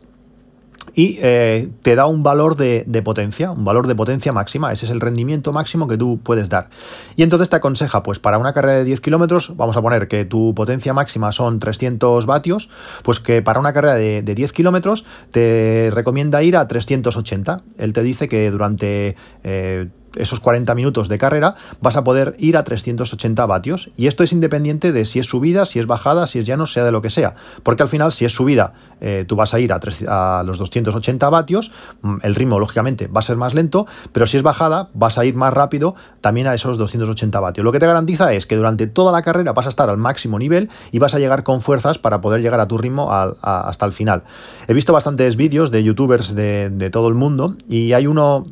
y 0.95 1.19
eh, 1.21 1.69
te 1.83 1.95
da 1.95 2.07
un 2.07 2.23
valor 2.23 2.57
de, 2.57 3.03
potencia, 3.05 3.51
un 3.51 3.65
valor 3.65 3.87
de 3.87 3.95
potencia 3.95 4.33
máxima. 4.33 4.73
Ese 4.73 4.87
es 4.87 4.93
el 4.93 5.01
rendimiento 5.01 5.53
máximo 5.53 5.89
que 5.89 5.97
tú 5.97 6.21
puedes 6.23 6.49
dar. 6.49 6.69
Y 7.17 7.23
entonces 7.23 7.49
te 7.51 7.57
aconseja, 7.57 8.03
pues 8.03 8.19
para 8.19 8.39
una 8.39 8.53
carrera 8.53 8.79
de 8.79 8.85
10 8.85 9.01
kilómetros, 9.01 9.57
vamos 9.57 9.77
a 9.77 9.83
poner 9.83 10.09
que 10.09 10.25
tu 10.25 10.55
potencia 10.55 10.93
máxima 10.95 11.33
son 11.33 11.61
300 11.61 12.27
vatios, 12.27 12.69
pues 13.03 13.21
que 13.21 13.43
para 13.43 13.61
una 13.61 13.73
carrera 13.73 13.95
de, 13.95 14.23
10 14.23 14.53
kilómetros 14.53 15.05
te 15.31 15.91
recomienda 15.93 16.43
ir 16.43 16.57
a 16.57 16.67
380. 16.67 17.61
Él 17.79 17.93
te 17.93 18.03
dice 18.03 18.29
que 18.29 18.51
durante 18.51 19.17
eh, 19.45 19.89
esos 20.17 20.41
40 20.41 20.75
minutos 20.75 21.09
de 21.09 21.19
carrera, 21.19 21.55
vas 21.81 21.97
a 21.97 22.05
poder 22.05 22.35
ir 22.39 22.57
a 22.57 22.65
380 22.65 23.47
vatios. 23.47 23.91
Y 23.97 24.07
esto 24.07 24.25
es 24.25 24.33
independiente 24.33 24.93
de 24.93 25.05
si 25.05 25.19
es 25.19 25.27
subida, 25.27 25.67
si 25.67 25.79
es 25.79 25.87
bajada, 25.87 26.27
si 26.27 26.39
es 26.39 26.47
llano, 26.47 26.67
sea 26.67 26.85
de 26.85 26.93
lo 26.93 27.03
que 27.03 27.11
sea. 27.11 27.35
Porque 27.63 27.83
al 27.83 27.89
final, 27.89 28.13
si 28.13 28.25
es 28.25 28.33
subida, 28.33 28.73
eh, 29.01 29.25
tú 29.27 29.37
vas 29.37 29.55
a 29.55 29.61
ir 29.61 29.73
a, 29.73 30.43
los 30.45 30.59
280 30.59 31.29
vatios, 31.31 31.73
mm, 32.03 32.17
el 32.23 32.35
ritmo, 32.35 32.59
lógicamente, 32.59 33.07
va 33.07 33.21
a 33.21 33.23
ser 33.23 33.37
más 33.37 33.55
lento, 33.55 33.87
pero 34.13 34.27
si 34.27 34.37
es 34.37 34.43
bajada, 34.43 34.91
vas 34.95 35.19
a 35.19 35.25
ir 35.25 35.35
más 35.35 35.53
rápido 35.53 35.95
también 36.21 36.47
a 36.47 36.55
esos 36.55 36.79
280 36.79 37.41
vatios. 37.41 37.65
Lo 37.65 37.73
que 37.73 37.79
te 37.79 37.87
garantiza 37.87 38.33
es 38.33 38.47
que 38.47 38.57
durante 38.57 38.87
toda 38.87 39.13
la 39.13 39.23
carrera 39.23 39.53
vas 39.53 39.67
a 39.67 39.71
estar 39.71 39.89
al 39.89 39.97
máximo 39.97 40.39
nivel 40.39 40.69
y 40.93 40.99
vas 40.99 41.15
a 41.15 41.19
llegar 41.19 41.43
con 41.43 41.63
fuerzas 41.63 41.99
para 41.99 42.21
poder 42.21 42.43
llegar 42.43 42.61
a 42.61 42.69
tu 42.69 42.79
ritmo 42.79 43.11
hasta 43.13 43.87
el 43.87 43.93
final. 43.93 44.23
He 44.69 44.75
visto 44.75 44.93
bastantes 44.93 45.37
vídeos 45.37 45.71
de 45.71 45.83
youtubers 45.83 46.35
de 46.35 46.91
todo 46.93 47.09
el 47.09 47.15
mundo 47.15 47.57
y 47.69 47.93
hay 47.93 48.07
uno 48.07 48.47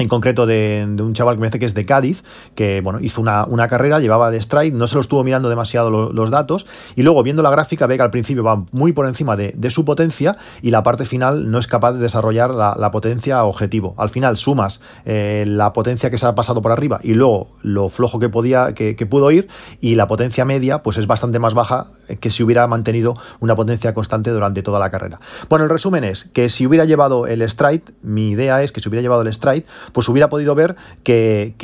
en 0.00 0.08
concreto 0.08 0.46
de, 0.46 0.86
un 0.98 1.12
chaval 1.12 1.36
que 1.36 1.40
me 1.42 1.46
dice 1.48 1.58
que 1.58 1.66
es 1.66 1.74
de 1.74 1.84
Cádiz, 1.84 2.24
que 2.54 2.80
bueno, 2.80 3.00
hizo 3.00 3.20
una, 3.20 3.68
carrera, 3.68 4.00
llevaba 4.00 4.34
el 4.34 4.40
stride, 4.40 4.72
no 4.72 4.86
se 4.86 4.94
lo 4.94 5.02
estuvo 5.02 5.22
mirando 5.24 5.50
demasiado 5.50 5.90
los 5.90 6.30
datos, 6.30 6.66
y 6.96 7.02
luego 7.02 7.22
viendo 7.22 7.42
la 7.42 7.50
gráfica 7.50 7.86
ve 7.86 7.96
que 7.96 8.02
al 8.02 8.10
principio 8.10 8.42
va 8.42 8.64
muy 8.72 8.92
por 8.92 9.06
encima 9.06 9.36
de, 9.36 9.70
su 9.70 9.84
potencia 9.84 10.36
y 10.62 10.72
la 10.72 10.82
parte 10.82 11.04
final 11.04 11.50
no 11.50 11.58
es 11.58 11.68
capaz 11.68 11.92
de 11.92 12.00
desarrollar 12.00 12.50
la, 12.50 12.90
potencia 12.90 13.44
objetivo. 13.44 13.94
Al 13.98 14.08
final 14.08 14.36
sumas 14.36 14.80
eh, 15.04 15.44
la 15.46 15.72
potencia 15.72 16.10
que 16.10 16.18
se 16.18 16.26
ha 16.26 16.34
pasado 16.34 16.60
por 16.60 16.72
arriba 16.72 16.98
y 17.04 17.14
luego 17.14 17.50
lo 17.62 17.88
flojo 17.88 18.18
que 18.18 18.28
podía, 18.28 18.74
que, 18.74 18.94
pudo 19.06 19.30
ir, 19.30 19.48
y 19.80 19.96
la 19.96 20.06
potencia 20.06 20.44
media, 20.44 20.82
pues 20.82 20.96
es 20.96 21.06
bastante 21.06 21.38
más 21.38 21.54
baja 21.54 21.88
que 22.20 22.30
si 22.30 22.42
hubiera 22.42 22.66
mantenido 22.66 23.16
una 23.38 23.54
potencia 23.54 23.94
constante 23.94 24.30
durante 24.30 24.62
toda 24.62 24.78
la 24.78 24.90
carrera. 24.90 25.20
Bueno, 25.48 25.64
el 25.66 25.70
resumen 25.70 26.04
es 26.04 26.24
que 26.24 26.48
si 26.48 26.66
hubiera 26.66 26.84
llevado 26.84 27.26
el 27.26 27.48
stride, 27.48 27.84
mi 28.02 28.30
idea 28.30 28.62
es 28.62 28.72
que 28.72 28.80
si 28.80 28.88
hubiera 28.88 29.02
llevado 29.02 29.22
el 29.22 29.32
stride, 29.32 29.66
pues 29.92 30.08
hubiera 30.08 30.28
podido 30.28 30.54
ver 30.54 30.76
que, 31.02 31.54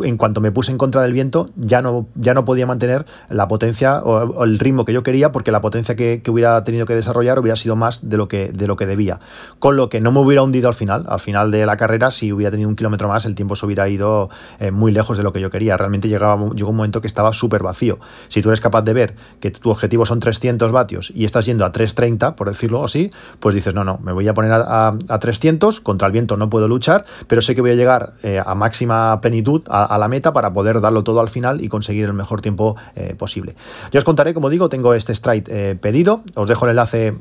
en 0.00 0.16
cuanto 0.16 0.40
me 0.40 0.52
puse 0.52 0.72
en 0.72 0.78
contra 0.78 1.02
del 1.02 1.12
viento 1.12 1.50
ya 1.56 1.82
no, 1.82 2.06
ya 2.14 2.34
no 2.34 2.44
podía 2.44 2.66
mantener 2.66 3.06
la 3.28 3.48
potencia 3.48 4.02
o, 4.02 4.44
el 4.44 4.58
ritmo 4.58 4.84
que 4.84 4.92
yo 4.92 5.02
quería 5.02 5.32
porque 5.32 5.52
la 5.52 5.60
potencia 5.60 5.96
que, 5.96 6.22
hubiera 6.28 6.62
tenido 6.64 6.86
que 6.86 6.94
desarrollar 6.94 7.38
hubiera 7.38 7.56
sido 7.56 7.76
más 7.76 8.08
de 8.08 8.16
lo, 8.16 8.28
que, 8.28 8.50
de 8.52 8.66
lo 8.66 8.76
que 8.76 8.86
debía. 8.86 9.20
Con 9.58 9.76
lo 9.76 9.88
que 9.88 10.00
no 10.00 10.12
me 10.12 10.20
hubiera 10.20 10.42
hundido 10.42 10.68
al 10.68 10.74
final. 10.74 11.06
Al 11.08 11.20
final 11.20 11.50
de 11.50 11.64
la 11.64 11.76
carrera, 11.76 12.10
si 12.10 12.32
hubiera 12.32 12.50
tenido 12.50 12.68
un 12.68 12.76
kilómetro 12.76 13.08
más, 13.08 13.24
el 13.24 13.34
tiempo 13.34 13.56
se 13.56 13.64
hubiera 13.64 13.88
ido 13.88 14.28
eh, 14.58 14.70
muy 14.70 14.92
lejos 14.92 15.16
de 15.16 15.22
lo 15.22 15.32
que 15.32 15.40
yo 15.40 15.50
quería. 15.50 15.76
Realmente 15.76 16.08
llegaba, 16.08 16.50
llegó 16.54 16.70
un 16.70 16.76
momento 16.76 17.00
que 17.00 17.06
estaba 17.06 17.32
súper 17.32 17.62
vacío. 17.62 17.98
Si 18.28 18.42
tú 18.42 18.50
eres 18.50 18.60
capaz 18.60 18.82
de 18.82 18.92
ver 18.92 19.16
que 19.40 19.50
tu 19.50 19.70
objetivo 19.70 20.04
son 20.06 20.20
300 20.20 20.70
vatios 20.70 21.12
y 21.14 21.24
estás 21.24 21.46
yendo 21.46 21.64
a 21.64 21.72
330, 21.72 22.36
por 22.36 22.48
decirlo 22.48 22.84
así, 22.84 23.10
pues 23.40 23.54
dices, 23.54 23.74
no, 23.74 23.84
no, 23.84 23.98
me 24.02 24.12
voy 24.12 24.28
a 24.28 24.34
poner 24.34 24.52
a, 24.52 24.88
a 25.08 25.18
300, 25.18 25.80
contra 25.80 26.06
el 26.06 26.12
viento 26.12 26.36
no 26.36 26.50
puedo 26.50 26.68
luchar 26.68 26.97
pero 27.26 27.42
sé 27.42 27.54
que 27.54 27.60
voy 27.60 27.70
a 27.70 27.74
llegar 27.74 28.14
eh, 28.22 28.42
a 28.44 28.54
máxima 28.54 29.20
plenitud 29.20 29.62
a, 29.68 29.96
la 29.98 30.08
meta 30.08 30.32
para 30.32 30.52
poder 30.52 30.80
darlo 30.80 31.04
todo 31.04 31.20
al 31.20 31.28
final 31.28 31.62
y 31.62 31.68
conseguir 31.68 32.06
el 32.06 32.12
mejor 32.12 32.40
tiempo 32.40 32.76
eh, 32.94 33.14
posible. 33.16 33.54
Ya 33.92 33.98
os 33.98 34.04
contaré, 34.04 34.34
como 34.34 34.50
digo, 34.50 34.68
tengo 34.68 34.94
este 34.94 35.14
stride 35.14 35.76
pedido, 35.76 36.22
os 36.34 36.48
dejo 36.48 36.64
el 36.66 36.70
enlace 36.70 37.14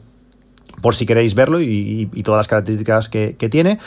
por 0.82 0.96
si 0.96 1.06
queréis 1.06 1.34
verlo 1.34 1.60
y, 1.60 2.06
todas 2.24 2.40
las 2.40 2.48
características 2.48 3.10
que, 3.10 3.50
tiene. 3.50 3.80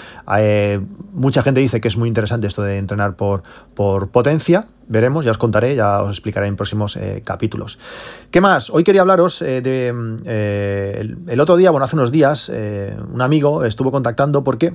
mucha 1.13 1.43
gente 1.43 1.61
dice 1.61 1.81
que 1.81 1.89
es 1.89 1.97
muy 1.97 2.09
interesante 2.09 2.47
esto 2.47 2.63
de 2.63 2.79
entrenar 2.79 3.15
por, 3.17 3.43
por 3.75 4.09
potencia, 4.09 4.67
veremos, 4.91 5.25
ya 5.25 5.31
os 5.31 5.39
contaré, 5.39 5.77
ya 5.77 6.03
os 6.03 6.11
explicaré 6.11 6.49
en 6.49 6.57
próximos 6.57 6.97
eh, 6.97 7.23
capítulos. 7.25 7.79
¿Qué 8.31 8.41
más? 8.41 8.71
Hoy 8.71 8.85
quería 8.85 9.03
hablaros 9.03 9.41
eh, 9.41 9.63
de... 9.63 9.95
Eh, 10.27 11.15
el, 11.29 11.41
otro 11.41 11.57
día, 11.57 11.71
bueno, 11.71 11.85
hace 11.85 11.97
unos 11.97 12.11
días, 12.11 12.51
un 12.51 13.23
amigo 13.23 13.65
estuvo 13.65 13.91
contactando 13.91 14.43
porque 14.43 14.75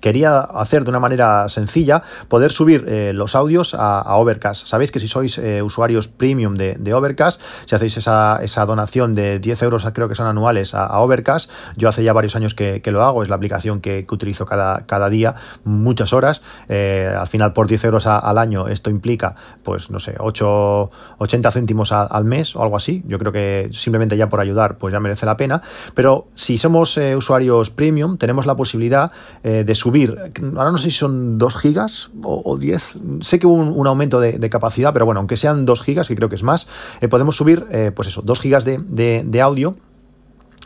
quería 0.00 0.40
hacer 0.40 0.84
de 0.84 0.90
una 0.90 1.00
manera 1.00 1.48
sencilla 1.48 2.02
poder 2.28 2.52
subir 2.52 2.84
eh, 2.88 3.12
los 3.14 3.34
audios 3.34 3.74
a, 3.74 4.16
Overcast. 4.16 4.66
Sabéis 4.66 4.90
que 4.90 5.00
si 5.00 5.08
sois 5.08 5.38
eh, 5.38 5.62
usuarios 5.62 6.08
premium 6.08 6.54
de, 6.54 6.94
Overcast, 6.94 7.40
si 7.66 7.74
hacéis 7.74 7.96
esa, 7.96 8.66
donación 8.66 9.12
de 9.12 9.38
10 9.38 9.62
euros, 9.62 9.86
creo 9.92 10.08
que 10.08 10.14
son 10.14 10.26
anuales, 10.26 10.74
a, 10.74 11.00
Overcast, 11.00 11.50
yo 11.76 11.88
hace 11.88 12.02
ya 12.02 12.12
varios 12.12 12.36
años 12.36 12.54
que, 12.54 12.82
lo 12.86 13.02
hago, 13.02 13.22
es 13.22 13.28
la 13.28 13.36
aplicación 13.36 13.80
que, 13.80 14.06
utilizo 14.10 14.46
cada, 14.46 14.86
cada, 14.86 15.10
día, 15.10 15.34
muchas 15.64 16.12
horas. 16.12 16.40
Eh, 16.68 17.12
al 17.18 17.26
final, 17.28 17.52
por 17.52 17.66
10 17.66 17.84
euros 17.84 18.06
al 18.06 18.38
año, 18.38 18.68
esto 18.68 18.88
implica, 18.88 19.36
pues 19.62 19.90
no 19.90 19.98
sé, 19.98 20.14
8, 20.18 20.90
80 21.18 21.50
céntimos 21.50 21.92
al 21.92 22.24
mes 22.24 22.56
o 22.56 22.62
algo 22.62 22.76
así. 22.76 23.02
Yo 23.06 23.18
creo 23.18 23.32
que 23.32 23.68
simplemente 23.72 24.16
ya 24.16 24.28
por 24.28 24.40
ayudar, 24.40 24.78
pues 24.78 24.92
ya 24.92 25.00
merece 25.00 25.26
la 25.26 25.36
pena. 25.36 25.60
Pero 25.94 26.28
si 26.34 26.56
somos 26.56 26.96
usuarios 26.96 27.70
premium, 27.70 28.16
tenemos 28.16 28.46
la 28.46 28.54
posibilidad 28.54 29.10
de 29.42 29.74
subir 29.74 29.85
subir, 29.86 30.18
ahora 30.56 30.72
no 30.72 30.78
sé 30.78 30.90
si 30.90 30.96
son 30.98 31.38
2 31.38 31.56
gigas 31.56 32.10
o, 32.24 32.58
10, 32.58 32.94
sé 33.20 33.38
que 33.38 33.46
hubo 33.46 33.54
un, 33.54 33.86
aumento 33.86 34.18
de, 34.18 34.50
capacidad, 34.50 34.92
pero 34.92 35.04
bueno, 35.04 35.20
aunque 35.20 35.36
sean 35.36 35.64
2 35.64 35.82
gigas, 35.82 36.08
que 36.08 36.16
creo 36.16 36.28
que 36.28 36.34
es 36.34 36.42
más, 36.42 36.66
eh, 37.00 37.06
podemos 37.06 37.36
subir, 37.36 37.66
eh, 37.70 37.92
pues 37.94 38.08
eso, 38.08 38.20
2 38.22 38.40
gigas 38.40 38.64
de, 38.64 38.78
de 39.24 39.40
audio 39.40 39.76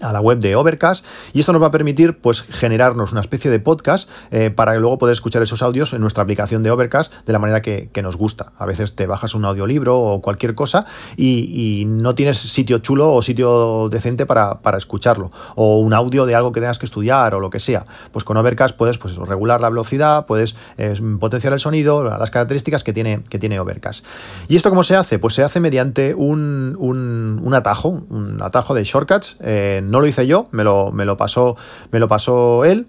a 0.01 0.13
la 0.13 0.21
web 0.21 0.39
de 0.39 0.57
Overcast 0.57 1.05
y 1.33 1.41
esto 1.41 1.53
nos 1.53 1.63
va 1.63 1.69
a 1.69 1.71
permitir 1.71 2.19
pues 2.19 2.43
generarnos 2.43 3.13
una 3.13 3.21
especie 3.21 3.51
de 3.51 3.61
podcast 3.61 4.11
eh, 4.31 4.51
para 4.51 4.75
luego 4.77 4.99
poder 4.99 5.13
escuchar 5.13 5.43
esos 5.43 5.63
audios 5.63 5.93
en 5.93 6.01
nuestra 6.01 6.23
aplicación 6.23 6.63
de 6.63 6.71
Overcast 6.71 7.13
de 7.27 7.33
la 7.33 7.39
manera 7.39 7.63
que, 7.63 7.91
nos 8.01 8.17
gusta. 8.17 8.53
A 8.57 8.65
veces 8.65 8.97
te 8.97 9.07
bajas 9.07 9.35
un 9.35 9.45
audiolibro 9.45 10.01
o 10.01 10.23
cualquier 10.23 10.55
cosa 10.55 10.87
y, 11.19 11.85
no 11.87 12.15
tienes 12.15 12.39
sitio 12.39 12.79
chulo 12.79 13.13
o 13.13 13.21
sitio 13.21 13.91
decente 13.91 14.25
para, 14.25 14.59
escucharlo 14.79 15.33
o 15.55 15.81
un 15.81 15.93
audio 15.93 16.25
de 16.25 16.35
algo 16.35 16.51
que 16.51 16.61
tengas 16.61 16.79
que 16.79 16.87
estudiar 16.87 17.35
o 17.35 17.41
lo 17.41 17.51
que 17.51 17.61
sea. 17.61 17.85
Pues 18.11 18.25
con 18.25 18.39
Overcast 18.39 18.75
puedes 18.75 18.97
pues 18.97 19.17
regular 19.17 19.61
la 19.61 19.69
velocidad, 19.69 20.25
puedes 20.25 20.57
eh, 20.79 20.95
potenciar 21.21 21.53
el 21.53 21.61
sonido, 21.61 22.05
las 22.05 22.31
características 22.31 22.85
que 22.85 22.95
tiene, 22.95 23.23
que 23.29 23.39
tiene 23.39 23.61
Overcast. 23.61 24.05
¿Y 24.49 24.57
esto 24.57 24.71
cómo 24.71 24.83
se 24.83 24.97
hace? 24.97 25.19
Pues 25.19 25.35
se 25.35 25.43
hace 25.43 25.61
mediante 25.61 26.15
un, 26.15 26.77
un, 26.79 27.55
atajo, 27.55 28.03
un 28.09 28.41
atajo 28.43 28.75
de 28.75 28.85
shortcuts. 28.85 29.37
Eh, 29.41 29.83
no 29.91 30.01
lo 30.01 30.07
hice 30.07 30.27
yo, 30.27 30.49
me 30.53 30.65
lo, 30.65 30.93
me 30.93 31.05
lo 31.05 31.17
pasó, 31.17 31.57
me 31.91 31.99
lo 31.99 32.09
pasó 32.09 32.65
él. 32.65 32.87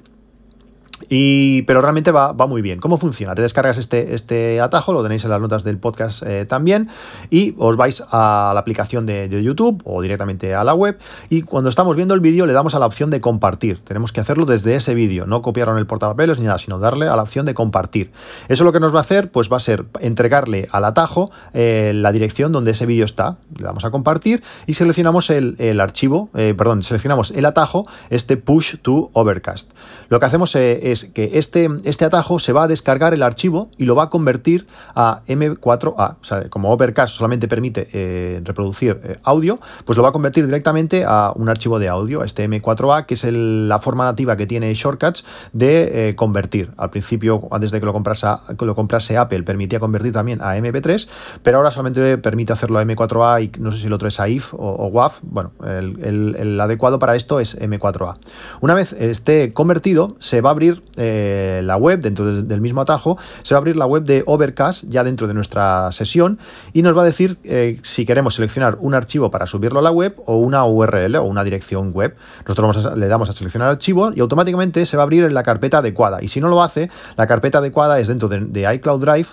Pero 1.10 1.82
realmente 1.82 2.12
va, 2.12 2.34
muy 2.34 2.62
bien. 2.62 2.80
¿Cómo 2.80 2.98
funciona? 2.98 3.36
Te 3.36 3.42
descargas 3.42 3.78
este, 3.78 4.14
este 4.16 4.60
atajo, 4.60 4.94
lo 4.94 5.04
tenéis 5.04 5.24
en 5.24 5.30
las 5.30 5.42
notas 5.42 5.64
del 5.64 5.78
podcast 5.78 6.24
eh, 6.24 6.46
también, 6.46 6.90
y 7.30 7.56
os 7.58 7.76
vais 7.76 8.04
a 8.12 8.52
la 8.54 8.60
aplicación 8.60 9.06
de, 9.06 9.30
YouTube 9.42 9.82
o 9.86 10.02
directamente 10.02 10.54
a 10.54 10.64
la 10.64 10.74
web. 10.74 11.00
Y 11.30 11.44
cuando 11.44 11.70
estamos 11.70 11.96
viendo 11.96 12.14
el 12.14 12.20
vídeo, 12.20 12.46
le 12.46 12.54
damos 12.54 12.76
a 12.76 12.80
la 12.80 12.86
opción 12.86 13.10
de 13.10 13.22
compartir. 13.22 13.80
Tenemos 13.84 14.12
que 14.12 14.22
hacerlo 14.22 14.46
desde 14.46 14.76
ese 14.76 14.94
vídeo, 14.94 15.26
no 15.26 15.42
copiarlo 15.42 15.74
en 15.74 15.80
el 15.80 15.88
portapapeles 15.88 16.40
ni 16.40 16.46
nada, 16.46 16.60
sino 16.60 16.80
darle 16.80 17.08
a 17.08 17.16
la 17.16 17.24
opción 17.24 17.46
de 17.46 17.54
compartir. 17.54 18.12
Eso 18.50 18.64
lo 18.64 18.72
que 18.72 18.80
nos 18.80 18.94
va 18.94 19.00
a 19.00 19.02
hacer, 19.02 19.32
pues 19.32 19.52
va 19.52 19.58
a 19.58 19.62
ser 19.62 19.86
entregarle 20.00 20.68
al 20.72 20.86
atajo 20.86 21.32
eh, 21.54 21.94
la 21.96 22.12
dirección 22.12 22.52
donde 22.52 22.72
ese 22.72 22.86
vídeo 22.86 23.06
está. 23.06 23.38
Le 23.58 23.64
damos 23.64 23.86
a 23.86 23.92
compartir 23.92 24.44
y 24.68 24.74
seleccionamos 24.74 25.30
el, 25.30 25.80
archivo, 25.80 26.30
eh, 26.36 26.54
perdón, 26.58 26.84
seleccionamos 26.84 27.32
el 27.32 27.46
atajo, 27.46 27.88
este 28.10 28.38
push 28.38 28.78
to 28.82 29.10
overcast. 29.14 29.72
Lo 30.10 30.20
que 30.20 30.26
hacemos 30.26 30.56
es 30.56 30.91
es 30.92 31.06
que 31.06 31.32
este, 31.34 31.70
este 31.84 32.06
atajo 32.06 32.40
se 32.40 32.54
va 32.54 32.64
a 32.64 32.68
descargar 32.68 33.14
el 33.14 33.24
archivo 33.24 33.70
y 33.78 33.86
lo 33.86 33.96
va 33.96 34.04
a 34.04 34.10
convertir 34.10 34.68
a 34.96 35.22
M4A. 35.28 36.18
O 36.22 36.24
sea, 36.24 36.50
como 36.50 36.72
Overcast 36.72 37.16
solamente 37.16 37.48
permite 37.48 37.88
eh, 37.94 38.42
reproducir 38.44 39.00
eh, 39.04 39.18
audio, 39.24 39.60
pues 39.86 39.98
lo 39.98 40.04
va 40.04 40.10
a 40.10 40.12
convertir 40.12 40.46
directamente 40.46 41.04
a 41.06 41.32
un 41.36 41.50
archivo 41.50 41.80
de 41.80 41.90
audio, 41.90 42.22
a 42.22 42.26
este 42.26 42.48
M4A, 42.50 43.06
que 43.06 43.16
es 43.16 43.24
la 43.24 43.80
forma 43.80 44.06
nativa 44.06 44.36
que 44.38 44.48
tiene 44.48 44.74
Shortcuts 44.74 45.24
de 45.54 46.10
eh, 46.10 46.16
convertir. 46.16 46.72
Al 46.78 46.90
principio, 46.90 47.48
antes 47.52 47.72
de 47.72 47.80
que 47.80 47.86
lo, 47.86 47.94
comprase, 47.94 48.28
que 48.58 48.66
lo 48.66 48.76
comprase 48.76 49.18
Apple, 49.18 49.44
permitía 49.44 49.80
convertir 49.80 50.12
también 50.12 50.42
a 50.42 50.58
MP3, 50.58 51.08
pero 51.44 51.58
ahora 51.58 51.72
solamente 51.72 52.18
permite 52.18 52.54
hacerlo 52.54 52.80
a 52.80 52.84
M4A 52.84 53.44
y 53.44 53.52
no 53.60 53.72
sé 53.72 53.80
si 53.80 53.88
el 53.88 53.94
otro 53.94 54.08
es 54.08 54.20
a 54.20 54.28
IF 54.28 54.54
o, 54.54 54.88
WAV. 54.88 55.14
Bueno, 55.22 55.52
el, 55.66 56.36
el 56.38 56.60
adecuado 56.60 57.00
para 57.00 57.16
esto 57.16 57.40
es 57.40 57.58
M4A. 57.60 58.18
Una 58.62 58.74
vez 58.74 58.94
esté 58.94 59.54
convertido, 59.54 60.16
se 60.20 60.42
va 60.42 60.50
a 60.50 60.52
abrir 60.52 60.81
eh, 60.98 61.62
la 61.64 61.78
web, 61.78 62.02
dentro 62.02 62.42
del 62.42 62.62
mismo 62.62 62.82
atajo, 62.82 63.18
se 63.44 63.54
va 63.54 63.60
a 63.60 63.60
abrir 63.60 63.78
la 63.78 63.86
web 63.86 64.04
de 64.04 64.24
Overcast 64.26 64.84
ya 64.90 65.04
dentro 65.04 65.28
de 65.28 65.34
nuestra 65.34 65.92
sesión 65.92 66.38
y 66.74 66.82
nos 66.82 66.98
va 66.98 67.04
a 67.04 67.06
decir 67.06 67.38
eh, 67.44 67.80
si 67.84 68.06
queremos 68.06 68.36
seleccionar 68.36 68.78
un 68.80 68.94
archivo 68.94 69.32
para 69.32 69.46
subirlo 69.46 69.80
a 69.80 69.82
la 69.82 69.92
web 69.92 70.22
o 70.26 70.38
una 70.38 70.66
URL 70.66 71.16
o 71.16 71.24
una 71.24 71.44
dirección 71.44 71.94
web. 71.94 72.16
Nosotros 72.46 72.98
le 72.98 73.08
damos 73.08 73.30
a 73.30 73.34
seleccionar 73.34 73.70
archivo 73.70 74.12
y 74.14 74.20
automáticamente 74.20 74.86
se 74.86 74.98
va 74.98 75.04
a 75.04 75.06
abrir 75.06 75.24
en 75.24 75.34
la 75.34 75.44
carpeta 75.44 75.78
adecuada. 75.78 76.22
Y 76.22 76.28
si 76.28 76.42
no 76.42 76.50
lo 76.50 76.62
hace, 76.62 76.90
la 77.16 77.28
carpeta 77.28 77.60
adecuada 77.60 78.00
es 78.00 78.08
dentro 78.08 78.28
de, 78.28 78.74
iCloud 78.76 79.02
Drive. 79.02 79.28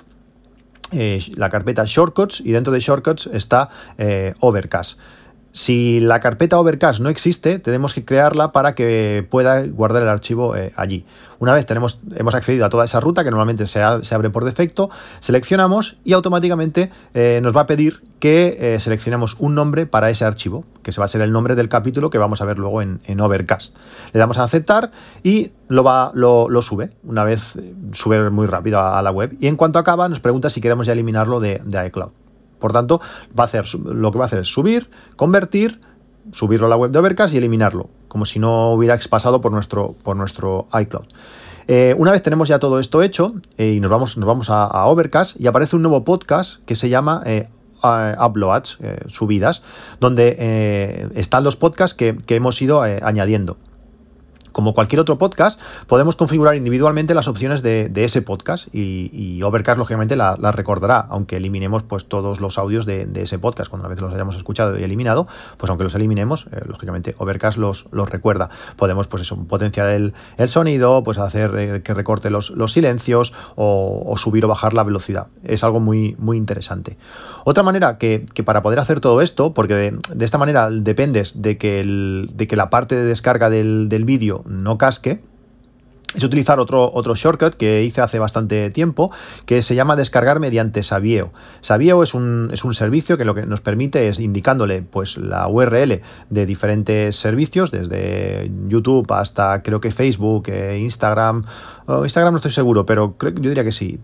Eh, 0.93 1.21
la 1.37 1.51
carpeta 1.51 1.85
Shortcuts 1.85 2.41
y 2.41 2.53
dentro 2.53 2.73
de 2.73 2.81
Shortcuts 2.81 3.29
está 3.33 3.69
Overcast. 4.41 4.99
Si 5.53 5.99
la 6.01 6.21
carpeta 6.21 6.59
Overcast 6.61 7.01
no 7.01 7.09
existe, 7.09 7.59
tenemos 7.59 7.95
que 7.95 8.05
crearla 8.05 8.53
para 8.53 8.75
que 8.75 9.27
pueda 9.29 9.67
guardar 9.67 10.03
el 10.03 10.09
archivo 10.09 10.55
eh, 10.55 10.73
allí. 10.77 11.05
Una 11.39 11.55
vez 11.55 11.65
tenemos, 11.67 12.01
hemos 12.15 12.35
accedido 12.35 12.67
a 12.67 12.69
toda 12.69 12.85
esa 12.85 13.01
ruta, 13.01 13.25
que 13.25 13.31
normalmente 13.31 13.67
se, 13.67 13.83
abre 13.83 14.31
por 14.31 14.45
defecto, 14.45 14.91
seleccionamos 15.21 15.97
y 16.05 16.13
automáticamente 16.13 16.91
eh, 17.15 17.41
nos 17.43 17.57
va 17.57 17.63
a 17.63 17.67
pedir 17.67 18.03
que 18.21 18.57
eh, 18.61 18.81
seleccionemos 18.81 19.37
un 19.39 19.55
nombre 19.55 19.87
para 19.87 20.11
ese 20.11 20.25
archivo, 20.25 20.65
que 20.83 20.93
se 20.93 21.01
va 21.01 21.07
a 21.07 21.09
ser 21.09 21.23
el 21.23 21.33
nombre 21.33 21.55
del 21.55 21.69
capítulo 21.69 22.11
que 22.11 22.19
vamos 22.19 22.41
a 22.43 22.45
ver 22.45 22.59
luego 22.59 22.83
en, 22.83 23.21
Overcast. 23.21 23.75
Le 24.13 24.21
damos 24.21 24.39
a 24.39 24.45
aceptar 24.45 24.91
y 25.23 25.53
lo, 25.69 25.83
va, 25.83 26.13
lo, 26.15 26.63
sube. 26.63 26.93
Una 27.05 27.25
vez 27.25 27.59
sube 27.93 28.31
muy 28.31 28.47
rápido 28.47 28.81
a, 28.81 29.01
la 29.03 29.11
web. 29.11 29.37
Y 29.41 29.47
en 29.47 29.57
cuanto 29.57 29.79
acaba, 29.79 30.09
nos 30.09 30.21
pregunta 30.21 30.51
si 30.51 30.61
queremos 30.61 30.87
ya 30.87 30.93
eliminarlo 30.93 31.41
de 31.41 31.63
iCloud. 31.87 32.11
Por 32.59 32.73
tanto, 32.73 33.01
va 33.39 33.45
a 33.45 33.47
hacer, 33.47 33.67
lo 33.75 34.11
que 34.13 34.19
va 34.19 34.25
a 34.25 34.27
hacer 34.27 34.41
es 34.41 34.49
subir, 34.49 34.91
convertir, 35.17 35.81
subirlo 36.33 36.67
a 36.67 36.71
la 36.71 36.77
web 36.77 36.91
de 36.91 36.99
Overcast 36.99 37.35
y 37.35 37.39
eliminarlo, 37.39 37.89
como 38.09 38.25
si 38.25 38.39
no 38.39 38.73
hubiera 38.73 38.99
pasado 39.09 39.41
por 39.41 39.53
nuestro, 39.53 39.95
por 40.03 40.17
nuestro 40.17 40.69
iCloud. 40.79 41.07
Eh, 41.71 41.95
una 41.99 42.13
vez 42.13 42.23
tenemos 42.23 42.49
ya 42.49 42.59
todo 42.59 42.81
esto 42.81 43.03
hecho 43.03 43.35
eh, 43.59 43.75
y 43.75 43.81
nos 43.81 43.91
vamos, 43.91 44.17
nos 44.17 44.27
vamos 44.27 44.49
a, 44.49 44.87
Overcast 44.87 45.39
y 45.39 45.47
aparece 45.47 45.77
un 45.77 45.83
nuevo 45.83 46.03
podcast 46.03 46.65
que 46.65 46.75
se 46.75 46.89
llama 46.89 47.23
eh, 47.27 47.49
Uploads, 47.83 48.79
subidas, 49.07 49.63
donde 50.01 51.11
están 51.15 51.45
los 51.45 51.57
podcasts 51.57 51.95
que, 51.95 52.17
que 52.17 52.37
hemos 52.37 52.61
ido 52.61 52.83
añadiendo 52.83 53.57
como 54.59 54.75
cualquier 54.75 54.99
otro 54.99 55.19
podcast, 55.19 55.61
podemos 55.87 56.17
configurar 56.17 56.57
individualmente 56.57 57.15
las 57.15 57.29
opciones 57.29 57.63
de, 57.63 57.93
ese 57.95 58.23
podcast 58.23 58.67
y, 58.75 59.41
Overcast, 59.41 59.79
lógicamente, 59.79 60.17
las 60.17 60.37
la 60.41 60.51
recordará, 60.51 60.99
aunque 60.99 61.37
eliminemos 61.37 61.85
pues, 61.85 62.07
todos 62.07 62.41
los 62.41 62.59
audios 62.59 62.85
de, 62.85 63.09
ese 63.15 63.39
podcast. 63.39 63.71
Cuando 63.71 63.87
una 63.87 63.95
vez 63.95 64.03
los 64.03 64.13
hayamos 64.13 64.35
escuchado 64.35 64.77
y 64.77 64.83
eliminado, 64.83 65.29
pues 65.59 65.71
aunque 65.71 65.85
los 65.85 65.95
eliminemos, 65.95 66.49
eh, 66.51 66.63
lógicamente, 66.67 67.15
Overcast 67.19 67.57
los, 67.57 67.87
recuerda. 68.11 68.51
Podemos 68.75 69.07
pues 69.07 69.23
eso, 69.23 69.37
potenciar 69.45 69.91
el, 69.91 70.13
sonido, 70.49 71.05
pues 71.05 71.19
hacer 71.19 71.55
eh, 71.57 71.83
que 71.85 71.95
recorte 71.95 72.29
los, 72.29 72.53
silencios 72.67 73.35
o, 73.55 74.13
subir 74.17 74.45
o 74.45 74.49
bajar 74.49 74.75
la 74.75 74.83
velocidad. 74.83 75.29
Es 75.45 75.63
algo 75.63 75.79
muy, 75.79 76.17
interesante. 76.35 76.99
Otra 77.45 77.63
manera 77.63 77.97
que, 77.97 78.27
para 78.45 78.61
poder 78.65 78.81
hacer 78.81 78.99
todo 78.99 79.23
esto, 79.23 79.55
porque 79.55 79.75
de, 79.75 80.25
esta 80.25 80.37
manera 80.37 80.69
dependes 80.69 81.43
de 81.43 81.59
que, 81.59 82.57
la 82.57 82.71
parte 82.71 82.97
de 82.97 83.05
descarga 83.05 83.51
del 83.51 84.05
vídeo 84.05 84.43
no 84.49 84.79
casque, 84.79 85.23
es 86.15 86.25
utilizar 86.25 86.59
otro, 86.59 86.91
otro 86.95 87.15
shortcut 87.15 87.55
que 87.55 87.85
hice 87.85 88.01
hace 88.01 88.19
bastante 88.19 88.71
tiempo, 88.71 89.11
que 89.45 89.61
se 89.61 89.75
llama 89.75 89.95
descargar 89.95 90.41
mediante 90.41 90.83
Savieo. 90.83 91.33
Savieo 91.61 92.03
es 92.03 92.15
un, 92.15 92.49
es 92.53 92.65
un 92.65 92.73
servicio 92.73 93.19
que 93.19 93.27
lo 93.27 93.35
que 93.35 93.45
nos 93.45 93.61
permite 93.61 94.09
es 94.09 94.19
indicándole 94.19 94.81
pues, 94.81 95.19
la 95.19 95.47
URL 95.49 96.01
de 96.31 96.47
diferentes 96.47 97.17
servicios, 97.17 97.71
desde 97.71 98.51
YouTube 98.69 99.11
hasta 99.13 99.63
creo 99.63 99.81
que 99.81 99.93
Facebook, 99.93 100.49
eh, 100.49 100.79
Instagram, 100.79 101.45
Instagram 101.89 102.33
no 102.33 102.37
estoy 102.37 102.53
seguro, 102.53 102.87
pero 102.87 103.17
creo, 103.17 103.35
yo 103.35 103.51
diría 103.51 103.65
que 103.65 103.73
sí, 103.73 103.99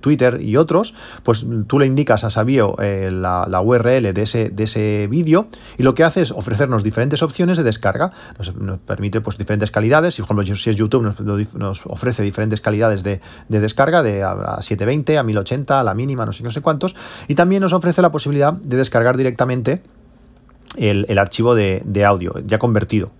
Twitter 0.00 0.40
y 0.40 0.56
otros, 0.56 0.94
pues 1.22 1.44
tú 1.66 1.78
le 1.78 1.86
indicas 1.86 2.24
a 2.24 2.30
Sabio 2.30 2.76
eh, 2.80 3.10
la, 3.10 3.60
URL 3.60 4.12
de 4.12 4.22
ese, 4.22 4.50
de 4.50 4.64
ese 4.64 5.08
vídeo 5.10 5.48
y 5.78 5.82
lo 5.82 5.94
que 5.94 6.04
hace 6.04 6.22
es 6.22 6.30
ofrecernos 6.32 6.82
diferentes 6.82 7.22
opciones 7.22 7.56
de 7.58 7.64
descarga. 7.64 8.12
Nos, 8.38 8.78
permite 8.80 9.20
pues 9.20 9.38
diferentes 9.38 9.70
calidades, 9.70 10.14
si 10.14 10.22
por 10.22 10.26
ejemplo 10.36 10.56
si 10.56 10.70
es 10.70 10.76
YouTube 10.76 11.02
nos 11.02 11.16
ofrece 11.84 12.22
diferentes 12.22 12.60
calidades 12.60 13.02
de, 13.02 13.20
descarga, 13.48 14.02
de 14.02 14.22
a, 14.22 14.58
720, 14.60 15.18
a 15.18 15.22
1080, 15.22 15.80
a 15.80 15.82
la 15.82 15.94
mínima, 15.94 16.26
no 16.26 16.32
sé, 16.32 16.42
no 16.42 16.50
sé 16.50 16.60
cuántos, 16.60 16.94
y 17.28 17.34
también 17.34 17.62
nos 17.62 17.72
ofrece 17.72 18.02
la 18.02 18.12
posibilidad 18.12 18.52
de 18.52 18.76
descargar 18.76 19.16
directamente 19.16 19.82
el, 20.76 21.18
archivo 21.18 21.54
de, 21.54 22.04
audio 22.04 22.34
ya 22.46 22.58
convertido. 22.58 23.10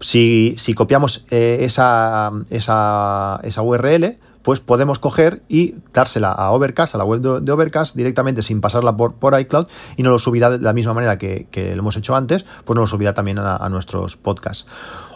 Si, 0.00 0.56
copiamos 0.74 1.26
eh, 1.30 1.58
esa, 1.60 2.30
esa, 2.50 3.40
esa 3.42 3.62
URL, 3.62 4.18
pues 4.42 4.60
podemos 4.60 4.98
coger 4.98 5.42
y 5.48 5.74
dársela 5.92 6.32
a 6.32 6.50
Overcast, 6.52 6.94
a 6.94 6.98
la 6.98 7.04
web 7.04 7.20
de, 7.20 7.52
Overcast, 7.52 7.94
directamente 7.94 8.42
sin 8.42 8.60
pasarla 8.60 8.96
por, 8.96 9.14
por, 9.14 9.38
iCloud 9.38 9.66
y 9.96 10.02
nos 10.02 10.12
lo 10.12 10.18
subirá 10.18 10.50
de 10.50 10.58
la 10.58 10.72
misma 10.72 10.94
manera 10.94 11.18
que, 11.18 11.46
lo 11.74 11.80
hemos 11.80 11.96
hecho 11.96 12.14
antes, 12.14 12.44
pues 12.64 12.74
nos 12.74 12.82
lo 12.82 12.86
subirá 12.86 13.14
también 13.14 13.38
a, 13.38 13.68
nuestros 13.68 14.16
podcasts. 14.16 14.66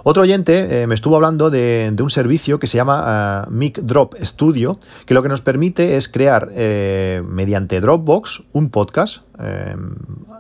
Otro 0.07 0.23
oyente 0.23 0.83
eh, 0.83 0.87
me 0.87 0.95
estuvo 0.95 1.17
hablando 1.17 1.49
de, 1.49 1.97
un 1.99 2.11
servicio 2.11 2.59
que 2.59 2.67
se 2.67 2.77
llama 2.77 3.47
uh, 3.49 3.51
Mic 3.51 3.79
Drop 3.79 4.15
Studio, 4.23 4.79
que 5.07 5.15
lo 5.15 5.23
que 5.23 5.31
nos 5.31 5.41
permite 5.41 5.97
es 5.97 6.11
crear 6.11 6.51
eh, 6.53 7.23
mediante 7.27 7.81
Dropbox 7.81 8.43
un 8.53 8.69
podcast 8.69 9.25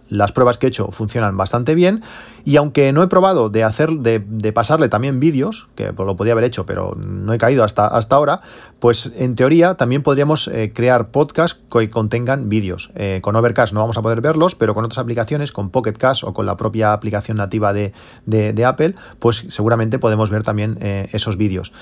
las 0.08 0.30
pruebas 0.30 0.56
que 0.56 0.66
he 0.66 0.68
hecho 0.68 0.92
funcionan 0.92 1.36
bastante 1.36 1.74
bien 1.74 2.02
y 2.44 2.56
aunque 2.56 2.92
no 2.92 3.02
he 3.02 3.08
probado 3.08 3.50
de 3.50 3.64
hacer 3.64 3.90
de, 3.90 4.52
pasarle 4.52 4.88
también 4.88 5.18
vídeos, 5.18 5.66
que 5.74 5.92
pues 5.92 6.06
lo 6.06 6.14
podía 6.14 6.32
haber 6.32 6.44
hecho, 6.44 6.64
pero 6.64 6.94
no 6.96 7.32
he 7.32 7.38
caído 7.38 7.64
hasta, 7.64 7.88
hasta 7.88 8.14
ahora, 8.14 8.42
pues 8.78 9.10
en 9.16 9.34
teoría 9.34 9.74
también 9.74 10.04
podríamos 10.04 10.48
crear 10.74 11.08
podcasts 11.08 11.58
que 11.72 11.90
contengan 11.90 12.48
vídeos. 12.48 12.92
Con 13.22 13.34
Overcast 13.34 13.72
no 13.72 13.80
vamos 13.80 13.96
a 13.98 14.02
poder 14.02 14.20
verlos, 14.20 14.54
pero 14.54 14.74
con 14.74 14.84
otras 14.84 14.98
aplicaciones, 14.98 15.50
con 15.50 15.70
Pocket 15.70 15.94
Cast 15.94 16.22
o 16.22 16.32
con 16.32 16.46
la 16.46 16.56
propia 16.56 16.92
aplicación 16.92 17.38
nativa 17.38 17.72
de, 17.72 18.64
Apple, 18.64 18.94
pues 19.18 19.46
seguramente 19.54 19.98
podemos 19.98 20.30
ver 20.30 20.42
también 20.42 20.78
eh, 20.80 21.08
esos 21.12 21.36
vídeos. 21.36 21.72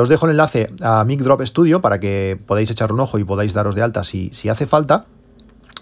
os 0.00 0.08
dejo 0.08 0.26
el 0.26 0.32
enlace 0.32 0.72
a 0.80 1.04
Mic 1.04 1.20
Drop 1.20 1.42
Studio 1.42 1.80
para 1.80 2.00
que 2.00 2.38
podáis 2.46 2.70
echar 2.70 2.92
un 2.92 3.00
ojo 3.00 3.18
y 3.18 3.24
podáis 3.24 3.52
daros 3.52 3.74
de 3.74 3.82
alta 3.82 4.04
si, 4.04 4.30
si 4.32 4.48
hace 4.48 4.66
falta. 4.66 5.06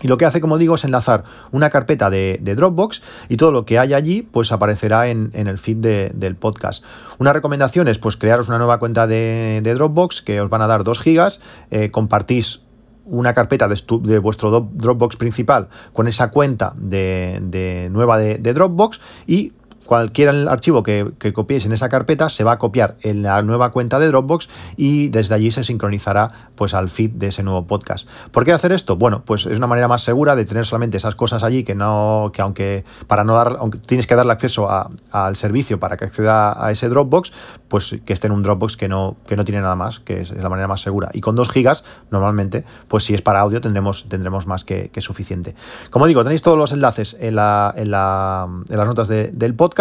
Y 0.02 0.08
lo 0.08 0.18
que 0.18 0.26
hace, 0.26 0.40
como 0.40 0.58
digo, 0.58 0.74
es 0.74 0.84
enlazar 0.84 1.24
una 1.52 1.70
carpeta 1.70 2.10
de, 2.10 2.38
Dropbox 2.42 3.02
y 3.28 3.36
todo 3.38 3.50
lo 3.50 3.64
que 3.64 3.78
hay 3.78 3.94
allí 3.94 4.22
pues 4.22 4.52
aparecerá 4.52 5.08
en, 5.08 5.30
el 5.32 5.58
feed 5.58 6.12
del 6.12 6.36
podcast. 6.36 6.84
Una 7.18 7.32
recomendación 7.32 7.88
es 7.88 7.98
pues 7.98 8.16
crearos 8.16 8.48
una 8.48 8.58
nueva 8.58 8.78
cuenta 8.78 9.06
de, 9.06 9.62
Dropbox 9.64 10.20
que 10.20 10.40
os 10.40 10.50
van 10.50 10.62
a 10.62 10.66
dar 10.66 10.84
2 10.84 11.00
gigas, 11.00 11.40
eh, 11.70 11.90
compartís 11.90 12.60
una 13.06 13.32
carpeta 13.32 13.68
de, 13.68 14.18
vuestro 14.18 14.68
Dropbox 14.72 15.16
principal 15.16 15.68
con 15.92 16.08
esa 16.08 16.30
cuenta 16.30 16.74
de, 16.76 17.88
nueva 17.90 18.18
de, 18.18 18.38
Dropbox 18.38 19.00
y 19.26 19.52
cualquier 19.86 20.28
archivo 20.48 20.82
que, 20.82 21.12
que, 21.18 21.32
copiéis 21.32 21.66
en 21.66 21.72
esa 21.72 21.88
carpeta 21.88 22.28
se 22.28 22.44
va 22.44 22.52
a 22.52 22.58
copiar 22.58 22.96
en 23.02 23.22
la 23.22 23.40
nueva 23.42 23.70
cuenta 23.70 23.98
de 23.98 24.08
Dropbox 24.08 24.48
y 24.76 25.08
desde 25.08 25.34
allí 25.34 25.50
se 25.50 25.64
sincronizará 25.64 26.50
pues 26.54 26.74
al 26.74 26.90
feed 26.90 27.12
de 27.12 27.28
ese 27.28 27.42
nuevo 27.42 27.66
podcast. 27.66 28.08
¿Por 28.30 28.44
qué 28.44 28.52
hacer 28.52 28.72
esto? 28.72 28.96
Bueno, 28.96 29.22
pues 29.24 29.46
es 29.46 29.56
una 29.56 29.66
manera 29.66 29.88
más 29.88 30.02
segura 30.02 30.36
de 30.36 30.44
tener 30.44 30.66
solamente 30.66 30.96
esas 30.96 31.14
cosas 31.14 31.42
allí 31.42 31.64
que 31.64 31.74
no, 31.74 32.30
que 32.32 32.42
aunque 32.42 32.84
para 33.06 33.24
no 33.24 33.34
dar, 33.34 33.56
aunque 33.60 33.78
tienes 33.78 34.06
que 34.06 34.14
darle 34.14 34.32
acceso 34.32 34.68
al 35.10 35.36
servicio 35.36 35.78
para 35.78 35.96
que 35.96 36.06
acceda 36.06 36.64
a 36.64 36.72
ese 36.72 36.88
Dropbox, 36.88 37.32
pues 37.68 37.96
que 38.04 38.12
esté 38.12 38.26
en 38.26 38.32
un 38.32 38.42
Dropbox 38.42 38.76
que 38.76 38.88
no, 38.88 39.16
que 39.26 39.36
no 39.36 39.44
tiene 39.44 39.60
nada 39.60 39.76
más, 39.76 40.00
que 40.00 40.20
es, 40.20 40.30
la 40.30 40.48
manera 40.48 40.68
más 40.68 40.80
segura. 40.80 41.10
Y 41.12 41.20
con 41.20 41.36
2 41.36 41.48
gigas, 41.50 41.84
normalmente, 42.10 42.64
pues 42.88 43.04
si 43.04 43.14
es 43.14 43.22
para 43.22 43.40
audio 43.40 43.60
tendremos, 43.60 44.08
tendremos 44.08 44.46
más 44.46 44.64
que, 44.64 44.90
suficiente. 44.98 45.54
Como 45.90 46.06
digo, 46.06 46.24
tenéis 46.24 46.42
todos 46.42 46.58
los 46.58 46.72
enlaces 46.72 47.16
en, 47.20 47.36
la, 47.36 47.72
en, 47.76 47.90
la, 47.90 48.48
en 48.68 48.76
las 48.76 48.86
notas 48.86 49.08
del 49.08 49.54
podcast 49.54 49.75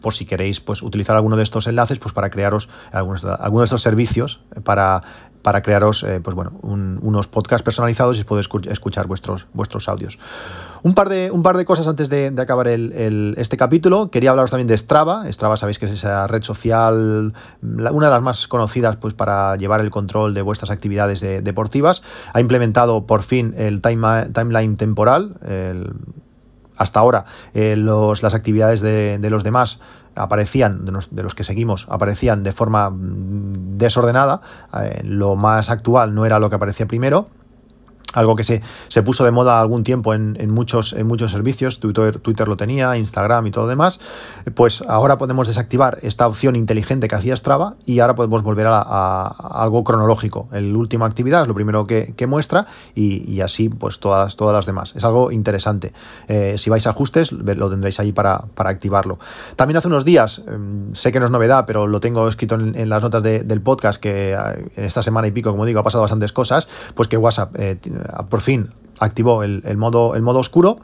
por 0.00 0.14
si 0.14 0.24
queréis 0.24 0.60
pues, 0.60 0.82
utilizar 0.82 1.16
alguno 1.16 1.36
de 1.36 1.42
estos 1.42 1.66
enlaces 1.66 1.98
pues, 1.98 2.14
para 2.14 2.30
crearos 2.30 2.68
algunos, 2.92 3.24
algunos 3.24 3.62
de 3.62 3.64
estos 3.64 3.82
servicios 3.82 4.40
para, 4.64 5.02
para 5.42 5.62
crearos 5.62 6.02
eh, 6.02 6.20
pues, 6.22 6.36
bueno, 6.36 6.52
unos 6.62 7.26
podcasts 7.26 7.62
personalizados 7.62 8.18
y 8.18 8.24
poder 8.24 8.46
escuchar 8.68 9.06
vuestros, 9.06 9.46
vuestros 9.52 9.88
audios. 9.88 10.18
Un 10.82 10.94
par 10.94 11.08
de, 11.08 11.30
un 11.30 11.42
par 11.42 11.56
de 11.56 11.64
cosas 11.64 11.86
antes 11.86 12.08
de, 12.08 12.32
acabar 12.38 12.68
este 12.68 13.56
capítulo. 13.56 14.10
Quería 14.10 14.30
hablaros 14.30 14.50
también 14.50 14.66
de 14.66 14.78
Strava. 14.78 15.30
Strava 15.30 15.56
sabéis 15.56 15.78
que 15.78 15.86
es 15.86 15.92
esa 15.92 16.26
red 16.26 16.42
social, 16.42 17.34
una 17.62 18.06
de 18.06 18.12
las 18.12 18.22
más 18.22 18.48
conocidas 18.48 18.96
pues, 18.96 19.12
para 19.12 19.56
llevar 19.56 19.80
el 19.80 19.90
control 19.90 20.32
de 20.32 20.42
vuestras 20.42 20.70
actividades 20.70 21.20
deportivas. 21.20 22.02
Ha 22.32 22.40
implementado 22.40 23.06
por 23.06 23.22
fin 23.22 23.54
el 23.58 23.82
timeline 23.82 24.76
temporal. 24.76 25.36
El, 25.46 25.92
hasta 26.80 26.98
ahora 26.98 27.26
eh, 27.52 27.76
las 27.76 28.34
actividades 28.34 28.80
de, 28.80 29.30
los 29.30 29.44
demás 29.44 29.80
aparecían, 30.14 30.86
de 30.86 31.22
los, 31.22 31.34
que 31.34 31.44
seguimos, 31.44 31.86
aparecían 31.90 32.42
de 32.42 32.52
forma 32.52 32.88
mm, 32.88 33.76
desordenada. 33.76 34.40
Eh, 34.82 35.02
lo 35.04 35.36
más 35.36 35.68
actual 35.68 36.14
no 36.14 36.24
era 36.24 36.38
lo 36.38 36.48
que 36.48 36.56
aparecía 36.56 36.86
primero 36.86 37.28
algo 38.14 38.36
que 38.36 38.44
se, 38.44 38.62
se, 38.88 39.02
puso 39.02 39.24
de 39.24 39.30
moda 39.30 39.60
algún 39.60 39.84
tiempo 39.84 40.14
en, 40.14 40.50
muchos, 40.50 40.92
en 40.92 41.06
muchos 41.06 41.30
servicios, 41.30 41.80
Twitter, 41.80 42.18
Twitter, 42.18 42.48
lo 42.48 42.56
tenía, 42.56 42.96
Instagram 42.96 43.46
y 43.46 43.50
todo 43.50 43.64
lo 43.64 43.70
demás, 43.70 44.00
pues 44.54 44.82
ahora 44.88 45.18
podemos 45.18 45.46
desactivar 45.46 45.98
esta 46.02 46.26
opción 46.26 46.56
inteligente 46.56 47.08
que 47.08 47.14
hacía 47.14 47.36
Strava 47.36 47.74
y 47.86 48.00
ahora 48.00 48.14
podemos 48.14 48.42
volver 48.42 48.66
a, 48.68 49.26
algo 49.62 49.84
cronológico. 49.84 50.48
El 50.52 50.74
última 50.76 51.06
actividad 51.06 51.42
es 51.42 51.48
lo 51.48 51.54
primero 51.54 51.86
que, 51.86 52.14
muestra 52.30 52.66
y, 52.94 53.40
así 53.40 53.68
pues 53.68 53.98
todas, 53.98 54.36
todas 54.36 54.54
las 54.54 54.66
demás. 54.66 54.94
Es 54.94 55.04
algo 55.04 55.32
interesante. 55.32 55.92
Eh, 56.28 56.56
si 56.58 56.70
vais 56.70 56.86
a 56.86 56.90
ajustes, 56.90 57.32
lo 57.32 57.70
tendréis 57.70 57.98
ahí 57.98 58.12
para, 58.12 58.44
activarlo. 58.56 59.18
También 59.56 59.78
hace 59.78 59.88
unos 59.88 60.04
días, 60.04 60.42
em, 60.46 60.94
sé 60.94 61.10
que 61.10 61.18
no 61.18 61.26
es 61.26 61.32
novedad, 61.32 61.64
pero 61.66 61.86
lo 61.86 61.98
tengo 62.00 62.28
escrito 62.28 62.54
en, 62.54 62.88
las 62.88 63.02
notas 63.02 63.22
del 63.22 63.60
podcast 63.62 64.00
que 64.00 64.32
eh, 64.32 64.70
en 64.76 64.84
esta 64.84 65.02
semana 65.02 65.26
y 65.26 65.32
pico, 65.32 65.50
como 65.50 65.66
digo, 65.66 65.80
ha 65.80 65.82
pasado 65.82 66.02
bastantes 66.02 66.32
cosas, 66.32 66.68
pues 66.94 67.08
que 67.08 67.16
WhatsApp... 67.16 67.54
Eh, 67.58 67.78
por 68.28 68.40
fin 68.40 68.70
activó 69.00 69.42
el, 69.42 69.76
modo, 69.76 70.14
el 70.14 70.22
modo 70.22 70.38
oscuro. 70.38 70.80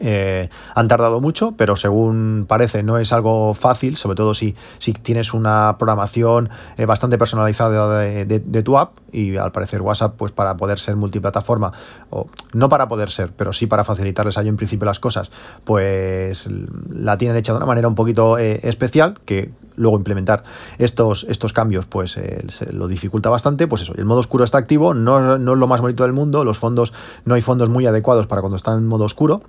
Eh, 0.00 0.48
han 0.74 0.88
tardado 0.88 1.20
mucho, 1.20 1.52
pero 1.56 1.76
según 1.76 2.46
parece 2.48 2.82
no 2.82 2.98
es 2.98 3.12
algo 3.12 3.54
fácil, 3.54 3.96
sobre 3.96 4.16
todo 4.16 4.32
si, 4.34 4.56
si 4.78 4.94
tienes 4.94 5.34
una 5.34 5.76
programación 5.78 6.48
eh, 6.76 6.86
bastante 6.86 7.18
personalizada 7.18 8.00
de, 8.00 8.62
tu 8.62 8.78
app 8.78 8.98
y 9.12 9.36
al 9.36 9.52
parecer 9.52 9.82
WhatsApp, 9.82 10.14
pues 10.16 10.32
para 10.32 10.56
poder 10.56 10.78
ser 10.78 10.96
multiplataforma, 10.96 11.72
o 12.10 12.28
no 12.52 12.68
para 12.68 12.88
poder 12.88 13.10
ser, 13.10 13.32
pero 13.36 13.52
sí 13.52 13.66
para 13.66 13.84
facilitarles 13.84 14.38
a 14.38 14.40
ellos 14.40 14.50
en 14.50 14.56
principio 14.56 14.86
las 14.86 14.98
cosas, 14.98 15.30
pues 15.64 16.48
la 16.90 17.18
tienen 17.18 17.36
hecha 17.36 17.52
de 17.52 17.58
una 17.58 17.66
manera 17.66 17.86
un 17.86 17.94
poquito 17.94 18.38
eh, 18.38 18.60
especial 18.62 19.20
que 19.24 19.52
luego 19.76 19.96
implementar 19.96 20.44
estos, 20.78 21.26
estos 21.28 21.52
cambios 21.52 21.86
pues 21.86 22.16
eh, 22.16 22.44
lo 22.72 22.88
dificulta 22.88 23.30
bastante, 23.30 23.66
pues 23.66 23.82
eso, 23.82 23.94
el 23.96 24.04
modo 24.04 24.20
oscuro 24.20 24.44
está 24.44 24.58
activo, 24.58 24.94
no, 24.94 25.38
no 25.38 25.52
es 25.52 25.58
lo 25.58 25.66
más 25.66 25.80
bonito 25.80 26.02
del 26.04 26.12
mundo, 26.12 26.44
los 26.44 26.58
fondos, 26.58 26.92
no 27.24 27.34
hay 27.34 27.42
fondos 27.42 27.68
muy 27.68 27.86
adecuados 27.86 28.26
para 28.26 28.40
cuando 28.40 28.56
está 28.56 28.72
en 28.72 28.86
modo 28.86 29.04
oscuro, 29.04 29.42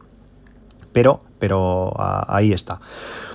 pero, 0.93 1.19
pero 1.39 1.93
ahí 1.97 2.53
está. 2.53 2.79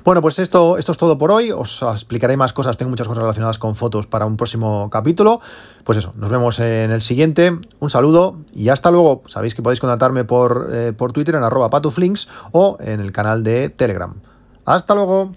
Bueno, 0.04 0.22
pues 0.22 0.38
esto, 0.38 0.78
esto 0.78 0.92
es 0.92 0.98
todo 0.98 1.18
por 1.18 1.30
hoy. 1.30 1.50
Os 1.50 1.82
explicaré 1.82 2.36
más 2.36 2.52
cosas. 2.52 2.76
Tengo 2.78 2.88
muchas 2.88 3.06
cosas 3.06 3.22
relacionadas 3.22 3.58
con 3.58 3.74
fotos 3.74 4.06
para 4.06 4.24
un 4.24 4.36
próximo 4.36 4.88
capítulo. 4.90 5.40
Pues 5.84 5.98
eso, 5.98 6.14
nos 6.16 6.30
vemos 6.30 6.60
en 6.60 6.90
el 6.90 7.02
siguiente. 7.02 7.58
Un 7.80 7.90
saludo 7.90 8.36
y 8.54 8.70
hasta 8.70 8.90
luego. 8.90 9.22
Sabéis 9.26 9.54
que 9.54 9.62
podéis 9.62 9.80
contactarme 9.80 10.24
por, 10.24 10.70
eh, 10.72 10.92
por 10.96 11.12
Twitter 11.12 11.34
en 11.34 11.42
arroba 11.42 11.68
patuflinks 11.68 12.28
o 12.52 12.78
en 12.80 13.00
el 13.00 13.12
canal 13.12 13.42
de 13.42 13.68
Telegram. 13.68 14.14
Hasta 14.64 14.94
luego. 14.94 15.32